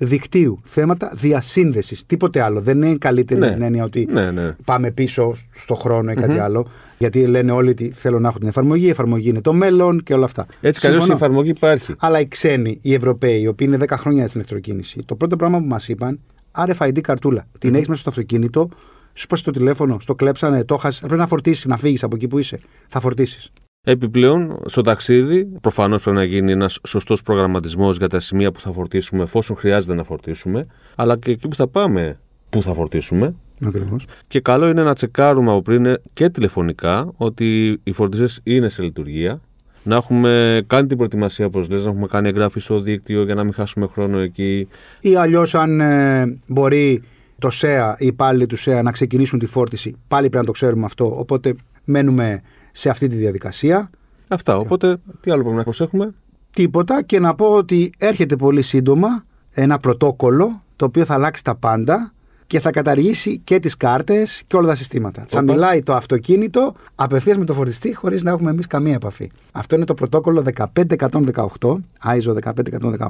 δικτύου, 0.02 0.60
θέματα 0.64 1.12
διασύνδεσης, 1.14 2.06
τίποτε 2.06 2.40
άλλο. 2.40 2.60
Δεν 2.60 2.82
είναι 2.82 2.96
καλύτερη 2.96 3.40
Ναι. 3.40 3.46
με 3.46 3.52
την 3.52 3.62
έννοια 3.62 3.84
ότι 3.84 4.08
Ναι, 4.10 4.30
ναι. 4.30 4.52
πάμε 4.64 4.90
πίσω 4.90 5.34
στο 5.58 5.74
χρόνο 5.74 6.10
ή 6.10 6.14
κάτι 6.14 6.38
άλλο. 6.38 6.66
Γιατί 6.98 7.26
λένε 7.26 7.52
όλοι 7.52 7.70
ότι 7.70 7.90
θέλω 7.90 8.18
να 8.18 8.28
έχω 8.28 8.38
την 8.38 8.48
εφαρμογή, 8.48 8.86
η 8.86 8.88
εφαρμογή 8.88 9.28
είναι 9.28 9.40
το 9.40 9.52
μέλλον 9.52 10.02
και 10.02 10.14
όλα 10.14 10.24
αυτά. 10.24 10.46
Έτσι 10.60 10.80
κι 10.80 10.86
αλλιώς 10.86 11.02
η 11.02 11.04
Συμφωνώ. 11.06 11.24
εφαρμογή 11.26 11.50
υπάρχει. 11.50 11.94
Αλλά 11.98 12.20
οι 12.20 12.28
ξένοι, 12.28 12.78
οι 12.82 12.94
Ευρωπαίοι, 12.94 13.40
οι 13.40 13.46
οποίοι 13.46 13.66
είναι 13.70 13.84
10 13.88 13.96
χρόνια 13.98 14.28
στην 14.28 14.40
ηλεκτροκίνηση, 14.40 15.02
το 15.04 15.14
πρώτο 15.14 15.36
πράγμα 15.36 15.58
που 15.58 15.64
μας 15.66 15.88
είπαν, 15.88 16.20
RFID 16.66 17.00
καρτούλα. 17.00 17.44
Την 17.58 17.74
έχεις 17.74 17.88
μέσα 17.88 18.00
στο 18.00 18.10
αυτοκίνητο, 18.10 18.68
σου 19.14 19.26
πα 19.26 19.36
το 19.44 19.50
τηλέφωνο, 19.50 19.96
στο 20.00 20.14
κλέψανε, 20.14 20.64
το 20.64 20.76
χάσει. 20.76 20.98
Πρέπει 21.00 21.16
να 21.20 21.26
φορτίσεις, 21.26 21.64
να 21.64 21.76
φύγεις 21.76 22.02
από 22.02 22.16
εκεί 22.16 22.28
που 22.28 22.38
είσαι. 22.38 22.60
Θα 22.88 23.00
φορτίσεις. 23.00 23.52
Επιπλέον, 23.84 24.62
στο 24.66 24.82
ταξίδι, 24.82 25.44
προφανώς 25.60 26.02
πρέπει 26.02 26.16
να 26.16 26.24
γίνει 26.24 26.52
ένας 26.52 26.78
σωστός 26.86 27.22
προγραμματισμός 27.22 27.96
για 27.96 28.08
τα 28.08 28.20
σημεία 28.20 28.52
που 28.52 28.60
θα 28.60 28.72
φορτίσουμε, 28.72 29.22
εφόσον 29.22 29.56
χρειάζεται 29.56 29.94
να 29.94 30.04
φορτίσουμε, 30.04 30.66
αλλά 30.94 31.18
και 31.18 31.30
εκεί 31.30 31.48
που 31.48 31.54
θα 31.54 31.68
πάμε, 31.68 32.18
που 32.50 32.62
θα 32.62 32.74
φορτίσουμε. 32.74 33.34
Ακριβώς. 33.66 34.06
Και 34.28 34.40
καλό 34.40 34.68
είναι 34.68 34.82
να 34.82 34.94
τσεκάρουμε 34.94 35.50
από 35.50 35.62
πριν 35.62 35.96
και 36.12 36.28
τηλεφωνικά 36.28 37.12
ότι 37.16 37.80
οι 37.82 37.92
φορτιστές 37.92 38.40
είναι 38.42 38.68
σε 38.68 38.82
λειτουργία. 38.82 39.40
Να 39.82 39.96
έχουμε 39.96 40.62
κάνει 40.66 40.86
την 40.86 40.96
προετοιμασία, 40.96 41.46
όπως 41.46 41.68
λες, 41.68 41.84
να 41.84 41.90
έχουμε 41.90 42.06
κάνει 42.06 42.28
εγγράφη 42.28 42.60
στο 42.60 42.80
δίκτυο 42.80 43.24
για 43.24 43.34
να 43.34 43.44
μην 43.44 43.52
χάσουμε 43.52 43.86
χρόνο 43.92 44.18
εκεί. 44.18 44.68
Ή 45.00 45.16
αλλιώς, 45.16 45.54
αν 45.54 45.80
ε, 45.80 46.38
μπορεί 46.46 47.02
το 47.40 47.50
ΣΕΑ, 47.50 47.96
οι 47.98 48.06
υπάλληλοι 48.06 48.46
του 48.46 48.56
ΣΕΑ 48.56 48.82
να 48.82 48.92
ξεκινήσουν 48.92 49.38
τη 49.38 49.46
φόρτιση, 49.46 49.96
πάλι 50.08 50.28
πρέπει 50.28 50.36
να 50.36 50.44
το 50.44 50.52
ξέρουμε 50.52 50.84
αυτό. 50.84 51.18
Οπότε 51.18 51.54
μένουμε 51.84 52.42
σε 52.72 52.88
αυτή 52.88 53.08
τη 53.08 53.16
διαδικασία. 53.16 53.90
Αυτά. 54.28 54.56
Οπότε, 54.56 54.96
τι 55.20 55.30
άλλο 55.30 55.40
πρέπει 55.40 55.56
να 55.56 55.62
προσέχουμε; 55.62 56.14
Τίποτα 56.50 57.02
και 57.02 57.20
να 57.20 57.34
πω 57.34 57.46
ότι 57.46 57.92
έρχεται 57.98 58.36
πολύ 58.36 58.62
σύντομα 58.62 59.24
ένα 59.50 59.78
πρωτόκολλο 59.78 60.62
το 60.76 60.84
οποίο 60.84 61.04
θα 61.04 61.14
αλλάξει 61.14 61.44
τα 61.44 61.54
πάντα 61.54 62.12
και 62.46 62.60
θα 62.60 62.70
καταργήσει 62.70 63.38
και 63.38 63.58
τις 63.58 63.76
κάρτες 63.76 64.42
και 64.46 64.56
όλα 64.56 64.66
τα 64.66 64.74
συστήματα. 64.74 65.26
Θα 65.28 65.42
μιλάει 65.42 65.82
το 65.82 65.94
αυτοκίνητο 65.94 66.74
απευθείας 66.94 67.36
με 67.36 67.44
το 67.44 67.54
φορτιστή 67.54 67.94
χωρίς 67.94 68.22
να 68.22 68.30
έχουμε 68.30 68.50
εμείς 68.50 68.66
καμία 68.66 68.94
επαφή. 68.94 69.30
Αυτό 69.52 69.74
είναι 69.74 69.84
το 69.84 69.94
πρωτόκολλο 69.94 70.44
15118, 70.56 71.76
ISO 72.04 72.34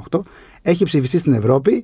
15118, 0.09 0.21
έχει 0.61 0.83
ψηφιστεί 0.83 1.17
στην 1.17 1.33
Ευρώπη 1.33 1.83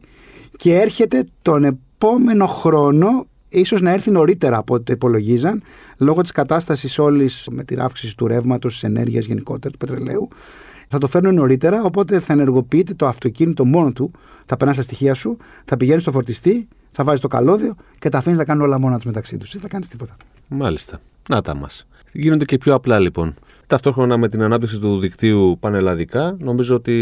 και 0.55 0.75
έρχεται 0.75 1.27
τον 1.41 1.79
επόμενο 1.99 2.47
χρόνο 2.47 3.25
ίσως 3.49 3.81
να 3.81 3.91
έρθει 3.91 4.11
νωρίτερα 4.11 4.57
από 4.57 4.73
ό,τι 4.73 4.83
το 4.83 4.91
υπολογίζαν 4.93 5.61
λόγω 5.97 6.21
της 6.21 6.31
κατάστασης 6.31 6.99
όλης 6.99 7.47
με 7.51 7.63
την 7.63 7.81
αύξηση 7.81 8.17
του 8.17 8.27
ρεύματος, 8.27 8.73
της 8.73 8.83
ενέργειας 8.83 9.25
γενικότερα, 9.25 9.71
του 9.71 9.77
πετρελαίου 9.77 10.29
θα 10.89 10.97
το 10.97 11.07
φέρνουν 11.07 11.33
νωρίτερα, 11.35 11.83
οπότε 11.83 12.19
θα 12.19 12.33
ενεργοποιείται 12.33 12.93
το 12.93 13.07
αυτοκίνητο 13.07 13.65
μόνο 13.65 13.91
του. 13.91 14.11
Θα 14.45 14.57
περνά 14.57 14.73
στα 14.73 14.81
στοιχεία 14.81 15.13
σου, 15.13 15.37
θα 15.65 15.77
πηγαίνει 15.77 16.01
στο 16.01 16.11
φορτιστή, 16.11 16.67
θα 16.91 17.03
βάζει 17.03 17.21
το 17.21 17.27
καλώδιο 17.27 17.75
και 17.99 18.09
τα 18.09 18.17
αφήνεις 18.17 18.37
να 18.37 18.45
κάνουν 18.45 18.63
όλα 18.63 18.79
μόνα 18.79 18.95
τους 18.95 19.05
μεταξύ 19.05 19.37
τους. 19.37 19.51
Δεν 19.51 19.61
θα 19.61 19.67
κάνεις 19.67 19.87
τίποτα. 19.87 20.15
Μάλιστα. 20.47 21.01
Να 21.29 21.41
τα 21.41 21.55
μας. 21.55 21.87
Γίνονται 22.11 22.45
και 22.45 22.57
πιο 22.57 22.73
απλά 22.73 22.99
λοιπόν. 22.99 23.35
Ταυτόχρονα 23.67 24.17
με 24.17 24.29
την 24.29 24.41
ανάπτυξη 24.41 24.79
του 24.79 24.99
δικτύου 24.99 25.57
πανελλαδικά, 25.59 26.35
νομίζω 26.39 26.75
ότι 26.75 26.93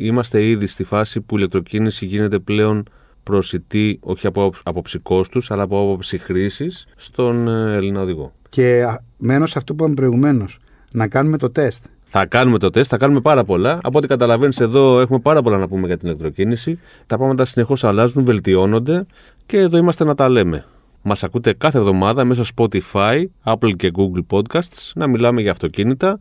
είμαστε 0.00 0.46
ήδη 0.46 0.66
στη 0.66 0.84
φάση 0.84 1.20
που 1.20 1.34
η 1.34 1.36
ηλεκτροκίνηση 1.38 2.06
γίνεται 2.06 2.38
πλέον 2.38 2.84
προσιτή 3.22 3.98
όχι 4.02 4.26
από 4.26 4.52
άποψη 4.62 4.98
κόστου, 4.98 5.40
αλλά 5.48 5.62
από 5.62 5.80
άποψη 5.82 6.18
χρήσης 6.18 6.86
στον 6.96 7.48
ε, 7.48 7.76
Έλληνα 7.76 8.00
οδηγό. 8.00 8.32
Και 8.48 8.82
α, 8.84 9.02
μένω 9.16 9.46
σε 9.46 9.54
αυτό 9.58 9.74
που 9.74 9.82
είπαμε 9.82 9.94
προηγουμένως. 9.94 10.58
Να 10.92 11.08
κάνουμε 11.08 11.38
το 11.38 11.50
τεστ. 11.50 11.84
Θα 12.02 12.26
κάνουμε 12.26 12.58
το 12.58 12.70
τεστ, 12.70 12.90
θα 12.90 12.96
κάνουμε 12.96 13.20
πάρα 13.20 13.44
πολλά. 13.44 13.78
Από 13.82 13.98
ό,τι 13.98 14.06
καταλαβαίνεις, 14.06 14.60
εδώ 14.60 15.00
έχουμε 15.00 15.18
πάρα 15.18 15.42
πολλά 15.42 15.58
να 15.58 15.68
πούμε 15.68 15.86
για 15.86 15.96
την 15.96 16.08
ηλεκτροκίνηση. 16.08 16.78
Τα 17.06 17.16
πράγματα 17.16 17.44
συνεχώς 17.44 17.84
αλλάζουν, 17.84 18.24
βελτιώνονται 18.24 19.06
και 19.46 19.58
εδώ 19.58 19.76
είμαστε 19.76 20.04
να 20.04 20.14
τα 20.14 20.28
λέμε. 20.28 20.64
Μας 21.02 21.24
ακούτε 21.24 21.52
κάθε 21.52 21.78
εβδομάδα 21.78 22.24
μέσω 22.24 22.42
Spotify, 22.56 23.24
Apple 23.44 23.76
και 23.76 23.90
Google 23.96 24.36
Podcasts 24.36 24.90
να 24.94 25.06
μιλάμε 25.06 25.40
για 25.40 25.50
αυτοκίνητα 25.50 26.18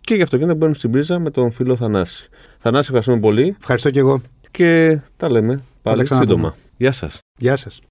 και 0.00 0.14
για 0.14 0.22
αυτοκίνητα 0.24 0.52
που 0.54 0.58
μπαίνουν 0.60 0.74
στην 0.74 0.90
πρίζα 0.90 1.18
με 1.18 1.30
τον 1.30 1.50
φίλο 1.50 1.76
Θανάση. 1.76 2.28
Θανάση, 2.58 2.82
ευχαριστούμε 2.84 3.18
πολύ 3.20 3.56
Ευχαριστώ 3.60 3.90
και 3.90 3.98
εγώ. 3.98 4.22
και 4.50 5.00
τα 5.16 5.30
λέμε 5.30 5.62
πάλι 5.90 6.02
ξαναπούμε. 6.04 6.34
σύντομα. 6.34 6.56
Γεια 6.76 6.92
σας. 6.92 7.20
Γεια 7.36 7.56
σας. 7.56 7.80